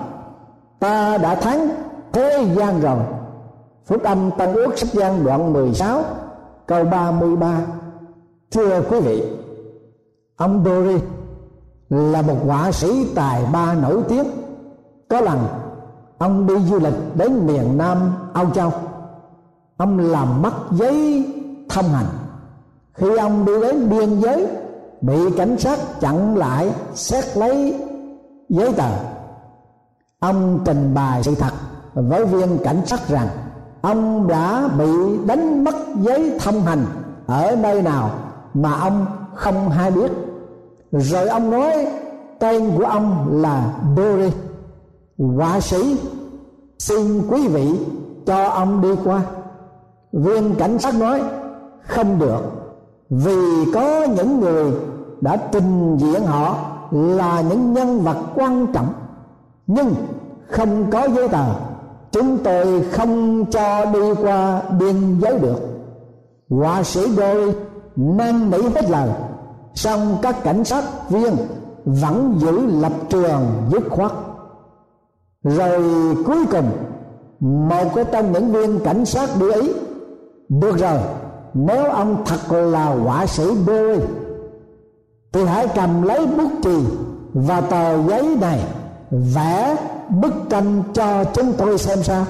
Ta 0.79 1.19
đã 1.19 1.35
thắng 1.35 1.69
thế 2.13 2.45
gian 2.57 2.81
rồi. 2.81 2.99
Phúc 3.87 4.03
âm 4.03 4.31
Tăng 4.31 4.53
ước 4.53 4.79
sách 4.79 4.93
gian 4.93 5.25
đoạn 5.25 5.53
16 5.53 6.03
câu 6.67 6.85
33 6.85 7.61
Thưa 8.51 8.83
quý 8.91 9.01
vị, 9.01 9.23
Ông 10.37 10.65
Dory 10.65 10.99
là 11.89 12.23
một 12.23 12.37
họa 12.47 12.73
sĩ 12.73 13.07
tài 13.15 13.47
ba 13.53 13.75
nổi 13.75 14.03
tiếng. 14.09 14.25
Có 15.09 15.21
lần, 15.21 15.39
ông 16.19 16.47
đi 16.47 16.55
du 16.59 16.79
lịch 16.79 16.95
đến 17.15 17.47
miền 17.47 17.79
Nam 17.79 18.13
Âu 18.33 18.51
Châu. 18.51 18.73
Ông 19.77 19.99
làm 19.99 20.43
mất 20.43 20.53
giấy 20.71 21.27
thông 21.69 21.85
hành. 21.85 22.07
Khi 22.95 23.17
ông 23.17 23.45
đi 23.45 23.53
đến 23.63 23.91
biên 23.91 24.21
giới, 24.21 24.47
Bị 25.01 25.31
cảnh 25.37 25.59
sát 25.59 25.79
chặn 26.01 26.37
lại 26.37 26.71
xét 26.95 27.37
lấy 27.37 27.81
giấy 28.49 28.73
tờ. 28.73 28.91
Ông 30.21 30.61
trình 30.65 30.95
bày 30.95 31.23
sự 31.23 31.35
thật 31.35 31.53
với 31.95 32.27
viên 32.27 32.59
cảnh 32.65 32.83
sát 32.87 33.09
rằng 33.09 33.29
ông 33.81 34.29
đã 34.29 34.69
bị 34.79 35.19
đánh 35.27 35.65
mất 35.65 35.75
giấy 36.01 36.39
thông 36.41 36.63
hành 36.63 36.85
ở 37.27 37.57
nơi 37.57 37.83
nào 37.83 38.11
mà 38.55 38.73
ông 38.73 39.07
không 39.35 39.69
hay 39.71 39.91
biết. 39.91 40.13
Rồi 40.93 41.29
ông 41.29 41.51
nói, 41.51 41.87
tên 42.39 42.71
của 42.79 42.85
ông 42.85 43.41
là 43.43 43.75
Dory 43.97 44.31
họa 45.19 45.61
sĩ, 45.61 45.97
xin 46.79 47.29
quý 47.29 47.49
vị 47.49 47.79
cho 48.27 48.45
ông 48.45 48.81
đi 48.81 48.89
qua. 49.05 49.23
Viên 50.13 50.55
cảnh 50.55 50.79
sát 50.79 50.95
nói, 50.95 51.23
không 51.83 52.19
được, 52.19 52.41
vì 53.11 53.73
có 53.75 54.05
những 54.17 54.41
người 54.41 54.73
đã 55.21 55.37
trình 55.53 55.97
diện 55.97 56.23
họ 56.27 56.57
là 56.91 57.41
những 57.41 57.73
nhân 57.73 58.01
vật 58.01 58.17
quan 58.35 58.67
trọng. 58.73 58.93
Nhưng 59.67 59.95
không 60.49 60.91
có 60.91 61.09
giấy 61.15 61.29
tờ, 61.29 61.45
chúng 62.13 62.39
tôi 62.39 62.83
không 62.93 63.45
cho 63.51 63.85
đi 63.85 64.15
qua 64.23 64.63
biên 64.79 65.21
giới 65.21 65.39
được. 65.39 65.61
Họa 66.51 66.83
sĩ 66.83 67.17
đôi 67.17 67.55
năn 68.01 68.51
nỉ 68.51 68.63
hết 68.63 68.91
lời 68.91 69.09
song 69.75 70.19
các 70.23 70.43
cảnh 70.45 70.65
sát 70.65 70.85
viên 71.11 71.37
vẫn 71.85 72.39
giữ 72.41 72.67
lập 72.67 72.93
trường 73.09 73.47
dứt 73.73 73.83
khoát. 73.91 74.13
Rồi 75.45 75.83
cuối 76.27 76.47
cùng, 76.51 76.71
một 77.41 77.95
cái 77.95 78.05
trong 78.13 78.33
những 78.33 78.53
viên 78.53 78.79
cảnh 78.79 79.05
sát 79.05 79.31
đưa 79.41 79.61
ý 79.61 79.73
được 80.49 80.79
rồi. 80.79 80.99
Nếu 81.55 81.85
ông 81.85 82.25
thật 82.27 82.53
là 82.53 82.85
họa 82.85 83.27
sĩ 83.27 83.45
đôi 83.67 84.01
thì 85.33 85.45
hãy 85.45 85.69
cầm 85.75 86.03
lấy 86.03 86.27
bút 86.27 86.51
chì 86.63 86.85
và 87.33 87.61
tờ 87.61 88.03
giấy 88.03 88.37
này 88.41 88.61
vẽ 89.11 89.77
bức 90.09 90.33
tranh 90.51 90.83
cho 90.93 91.25
chúng 91.25 91.53
tôi 91.53 91.79
xem 91.79 92.03
sao. 92.03 92.25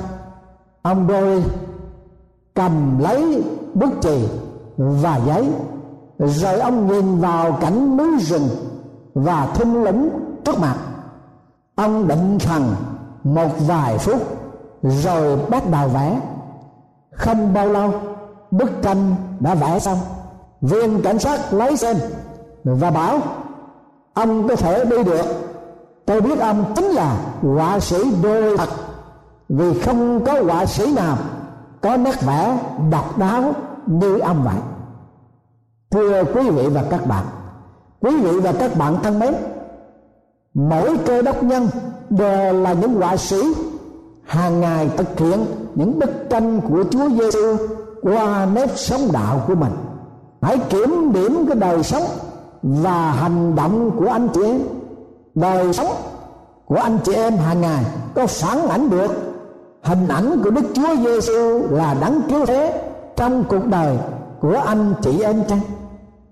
Ông 0.82 1.06
đôi 1.06 1.42
cầm 2.54 2.98
lấy 2.98 3.42
bút 3.74 3.92
chì 4.00 4.28
và 4.80 5.20
giấy. 5.26 5.50
Rồi 6.18 6.60
ông 6.60 6.86
nhìn 6.86 7.20
vào 7.20 7.52
cảnh 7.52 7.96
núi 7.96 8.18
rừng 8.20 8.48
và 9.14 9.46
thung 9.54 9.84
lũng 9.84 10.08
trước 10.44 10.58
mặt. 10.58 10.74
Ông 11.74 12.08
định 12.08 12.38
thần 12.38 12.74
một 13.24 13.48
vài 13.66 13.98
phút, 13.98 14.22
rồi 14.82 15.38
bắt 15.50 15.62
đầu 15.70 15.88
vẽ. 15.88 16.20
Không 17.12 17.54
bao 17.54 17.68
lâu, 17.68 17.92
bức 18.50 18.70
tranh 18.82 19.14
đã 19.40 19.54
vẽ 19.54 19.78
xong. 19.78 19.98
Viên 20.60 21.02
cảnh 21.02 21.18
sát 21.18 21.52
lấy 21.52 21.76
xem 21.76 21.96
và 22.64 22.90
bảo, 22.90 23.18
ông 24.14 24.48
có 24.48 24.56
thể 24.56 24.84
đi 24.84 25.04
được. 25.04 25.26
Tôi 26.06 26.20
biết 26.20 26.40
ông 26.40 26.64
chính 26.76 26.84
là 26.84 27.16
họa 27.42 27.80
sĩ 27.80 27.96
đôi 28.22 28.56
thật. 28.58 28.68
Vì 29.48 29.80
không 29.80 30.24
có 30.24 30.42
họa 30.42 30.66
sĩ 30.66 30.94
nào 30.94 31.16
có 31.80 31.96
nét 31.96 32.22
vẽ 32.22 32.58
độc 32.90 33.18
đáo 33.18 33.52
như 33.90 34.18
ông 34.18 34.42
vậy. 34.44 34.56
Thưa 35.90 36.24
quý 36.24 36.50
vị 36.50 36.66
và 36.66 36.84
các 36.90 37.06
bạn, 37.06 37.24
quý 38.00 38.16
vị 38.16 38.40
và 38.40 38.52
các 38.52 38.76
bạn 38.76 38.96
thân 39.02 39.18
mến, 39.18 39.34
mỗi 40.54 40.96
cơ 41.06 41.22
đốc 41.22 41.42
nhân 41.42 41.68
đều 42.10 42.52
là 42.52 42.72
những 42.72 43.00
họa 43.00 43.16
sĩ 43.16 43.42
hàng 44.24 44.60
ngày 44.60 44.90
thực 44.96 45.18
hiện 45.18 45.46
những 45.74 45.98
bức 45.98 46.10
tranh 46.30 46.60
của 46.60 46.84
Chúa 46.90 47.08
Giêsu 47.08 47.56
qua 48.02 48.46
nếp 48.54 48.78
sống 48.78 49.00
đạo 49.12 49.42
của 49.46 49.54
mình. 49.54 49.72
Hãy 50.42 50.58
kiểm 50.58 51.12
điểm 51.12 51.44
cái 51.46 51.56
đời 51.56 51.82
sống 51.82 52.02
và 52.62 53.12
hành 53.12 53.54
động 53.54 53.90
của 53.98 54.08
anh 54.08 54.28
chị 54.34 54.42
em. 54.44 54.60
Đời 55.34 55.72
sống 55.72 55.92
của 56.66 56.76
anh 56.76 56.98
chị 57.04 57.12
em 57.12 57.36
hàng 57.36 57.60
ngày 57.60 57.84
có 58.14 58.26
phản 58.26 58.68
ảnh 58.68 58.90
được. 58.90 59.10
Hình 59.82 60.08
ảnh 60.08 60.40
của 60.44 60.50
Đức 60.50 60.64
Chúa 60.74 60.96
Giêsu 60.96 61.62
là 61.70 61.96
đấng 62.00 62.20
cứu 62.30 62.46
thế 62.46 62.89
trong 63.20 63.44
cuộc 63.48 63.66
đời 63.66 63.98
của 64.40 64.62
anh 64.66 64.94
chị 65.02 65.22
em 65.22 65.44
chăng? 65.44 65.60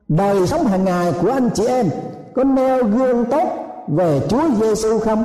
Đời 0.08 0.46
sống 0.46 0.64
hàng 0.64 0.84
ngày 0.84 1.12
của 1.22 1.30
anh 1.30 1.50
chị 1.54 1.66
em 1.66 1.90
có 2.34 2.44
nêu 2.44 2.84
gương 2.84 3.24
tốt 3.24 3.48
về 3.88 4.20
Chúa 4.28 4.42
Giêsu 4.60 4.98
không? 4.98 5.24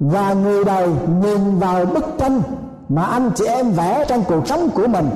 Và 0.00 0.32
người 0.32 0.64
đời 0.64 0.88
nhìn 1.22 1.58
vào 1.58 1.86
bức 1.86 2.04
tranh 2.18 2.42
mà 2.88 3.02
anh 3.02 3.30
chị 3.34 3.44
em 3.44 3.70
vẽ 3.70 4.04
trong 4.08 4.24
cuộc 4.28 4.46
sống 4.46 4.68
của 4.74 4.86
mình 4.86 5.10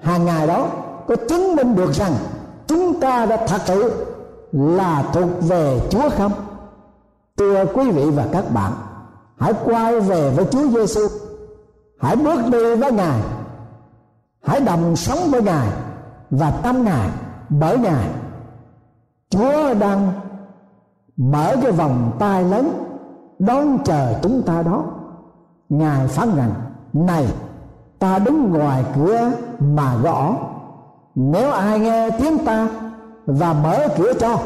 hàng 0.00 0.24
ngày 0.24 0.46
đó 0.46 0.68
có 1.08 1.16
chứng 1.28 1.56
minh 1.56 1.76
được 1.76 1.92
rằng 1.92 2.12
chúng 2.66 3.00
ta 3.00 3.26
đã 3.26 3.36
thật 3.46 3.60
sự 3.64 4.06
là 4.52 5.04
thuộc 5.12 5.28
về 5.40 5.80
Chúa 5.90 6.08
không? 6.18 6.32
Thưa 7.38 7.64
quý 7.74 7.90
vị 7.90 8.10
và 8.10 8.24
các 8.32 8.44
bạn, 8.54 8.72
hãy 9.38 9.52
quay 9.64 10.00
về 10.00 10.30
với 10.36 10.44
Chúa 10.44 10.68
Giêsu, 10.68 11.06
hãy 12.00 12.16
bước 12.16 12.40
đi 12.52 12.74
với 12.74 12.92
Ngài, 12.92 13.20
hãy 14.46 14.60
đồng 14.60 14.96
sống 14.96 15.18
với 15.30 15.42
Ngài 15.42 15.68
và 16.30 16.50
tâm 16.50 16.84
Ngài 16.84 17.10
bởi 17.48 17.78
Ngài. 17.78 18.08
Chúa 19.30 19.74
đang 19.74 20.12
mở 21.16 21.56
cái 21.62 21.72
vòng 21.72 22.12
tay 22.18 22.44
lớn 22.44 22.72
đón 23.38 23.78
chờ 23.84 24.18
chúng 24.22 24.42
ta 24.42 24.62
đó. 24.62 24.84
Ngài 25.68 26.08
phán 26.08 26.36
rằng: 26.36 26.50
"Này, 26.92 27.26
ta 27.98 28.18
đứng 28.18 28.52
ngoài 28.52 28.84
cửa 28.96 29.30
mà 29.58 29.96
gõ, 30.02 30.36
nếu 31.14 31.50
ai 31.50 31.80
nghe 31.80 32.10
tiếng 32.10 32.44
ta 32.44 32.68
và 33.26 33.52
mở 33.52 33.88
cửa 33.96 34.12
cho 34.20 34.38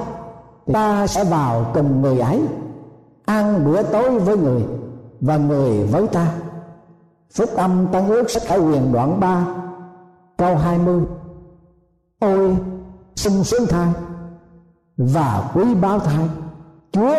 ta 0.72 1.06
sẽ 1.06 1.24
vào 1.24 1.64
cùng 1.74 2.02
người 2.02 2.18
ấy 2.18 2.42
ăn 3.24 3.64
bữa 3.64 3.82
tối 3.82 4.18
với 4.18 4.36
người 4.36 4.64
và 5.20 5.36
người 5.36 5.84
với 5.84 6.06
ta 6.06 6.26
phúc 7.34 7.48
âm 7.56 7.86
tăng 7.92 8.08
ước 8.08 8.30
sách 8.30 8.42
khải 8.46 8.58
quyền 8.58 8.92
đoạn 8.92 9.20
3 9.20 9.46
câu 10.40 10.57
20 10.57 11.03
ôi 12.18 12.57
sung 13.16 13.44
sướng 13.44 13.66
thai 13.66 13.88
và 14.96 15.50
quý 15.55 15.74
báo 15.74 15.98
thai. 15.98 16.29
Chúa 16.92 17.14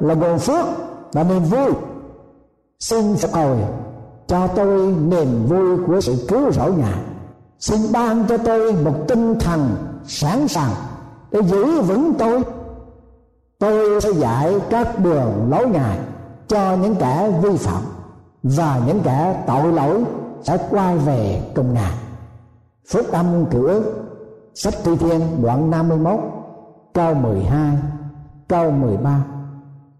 là 0.00 0.14
nguồn 0.14 0.38
phước 0.38 0.66
và 1.12 1.22
niềm 1.22 1.42
vui. 1.42 1.72
Xin 2.80 3.16
phật 3.16 3.32
hồi 3.32 3.56
cho 4.26 4.46
tôi 4.46 4.92
niềm 4.92 5.46
vui 5.46 5.78
của 5.86 6.00
sự 6.00 6.26
cứu 6.28 6.52
rỗi 6.52 6.72
ngài. 6.72 6.98
Xin 7.58 7.92
ban 7.92 8.26
cho 8.28 8.38
tôi 8.38 8.72
một 8.72 8.94
tinh 9.08 9.38
thần 9.40 9.76
sẵn 10.04 10.48
sàng 10.48 10.74
để 11.30 11.42
giữ 11.42 11.80
vững 11.80 12.14
tôi. 12.18 12.42
Tôi 13.58 14.00
sẽ 14.00 14.10
dạy 14.12 14.54
các 14.70 14.98
đường 14.98 15.48
lối 15.50 15.68
ngài 15.68 15.98
cho 16.48 16.76
những 16.76 16.94
kẻ 16.94 17.40
vi 17.42 17.56
phạm 17.56 17.82
và 18.42 18.80
những 18.86 19.00
kẻ 19.00 19.44
tội 19.46 19.72
lỗi 19.72 20.04
sẽ 20.42 20.58
quay 20.70 20.98
về 20.98 21.52
cùng 21.54 21.74
ngài 21.74 22.01
phúc 22.88 23.06
âm 23.12 23.44
cửa 23.50 23.82
sách 24.54 24.74
thi 24.84 24.96
thiên, 24.96 25.42
đoạn 25.42 25.70
51 25.70 26.20
câu 26.92 27.14
12 27.14 27.76
câu 28.48 28.70
13 28.70 29.24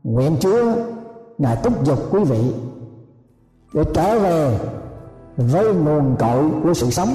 nguyện 0.04 0.36
chúa, 0.40 0.72
ngài 1.38 1.56
thúc 1.56 1.84
giục 1.84 1.98
quý 2.10 2.24
vị 2.24 2.54
để 3.74 3.84
trở 3.94 4.18
về 4.18 4.58
với 5.36 5.74
nguồn 5.74 6.16
cội 6.18 6.50
của 6.62 6.74
sự 6.74 6.90
sống, 6.90 7.08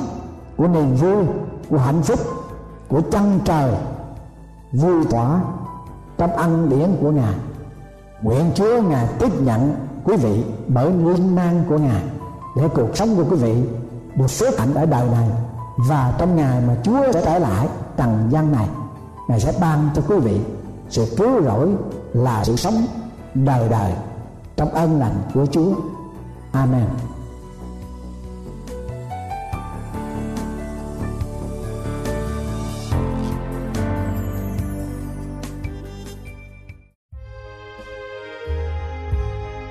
của 0.58 0.67
niềm 0.67 0.95
vui, 0.95 1.25
của 1.69 1.77
hạnh 1.77 2.01
phúc, 2.03 2.19
của 2.88 3.01
chân 3.12 3.39
trời, 3.45 3.73
vui 4.71 5.06
tỏa 5.10 5.41
trong 6.17 6.32
ăn 6.32 6.69
điển 6.69 6.89
của 7.01 7.12
ngài. 7.12 7.36
Nguyện 8.21 8.51
chúa, 8.56 8.82
ngài 8.82 9.08
tiếp 9.19 9.41
nhận 9.41 9.75
quý 10.03 10.15
vị 10.15 10.43
bởi 10.67 10.91
linh 10.91 11.36
năng 11.36 11.63
của 11.69 11.77
ngài 11.77 12.03
để 12.56 12.67
cuộc 12.75 12.97
sống 12.97 13.15
của 13.15 13.23
quý 13.30 13.36
vị 13.36 13.63
được 14.15 14.27
phước 14.30 14.60
hạnh 14.60 14.73
ở 14.73 14.86
đời 14.86 15.08
này 15.10 15.30
và 15.77 16.13
trong 16.19 16.35
ngày 16.35 16.61
mà 16.67 16.75
chúa 16.83 17.11
sẽ 17.13 17.21
trở 17.25 17.39
lại 17.39 17.67
trần 17.97 18.29
gian 18.31 18.51
này, 18.51 18.67
ngài 19.27 19.39
sẽ 19.39 19.53
ban 19.61 19.89
cho 19.95 20.01
quý 20.07 20.15
vị 20.19 20.39
sự 20.89 21.15
cứu 21.17 21.43
rỗi 21.43 21.69
là 22.13 22.43
sự 22.43 22.55
sống 22.55 22.85
đời 23.33 23.69
đời 23.69 23.93
trong 24.55 24.69
ân 24.69 24.99
lành 24.99 25.15
của 25.33 25.45
chúa. 25.45 25.75
Amen. 26.51 26.85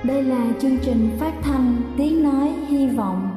Đây 0.03 0.23
là 0.23 0.45
chương 0.61 0.77
trình 0.79 1.17
phát 1.19 1.33
thanh 1.43 1.81
Tiếng 1.97 2.23
Nói 2.23 2.53
Hy 2.67 2.87
Vọng 2.87 3.36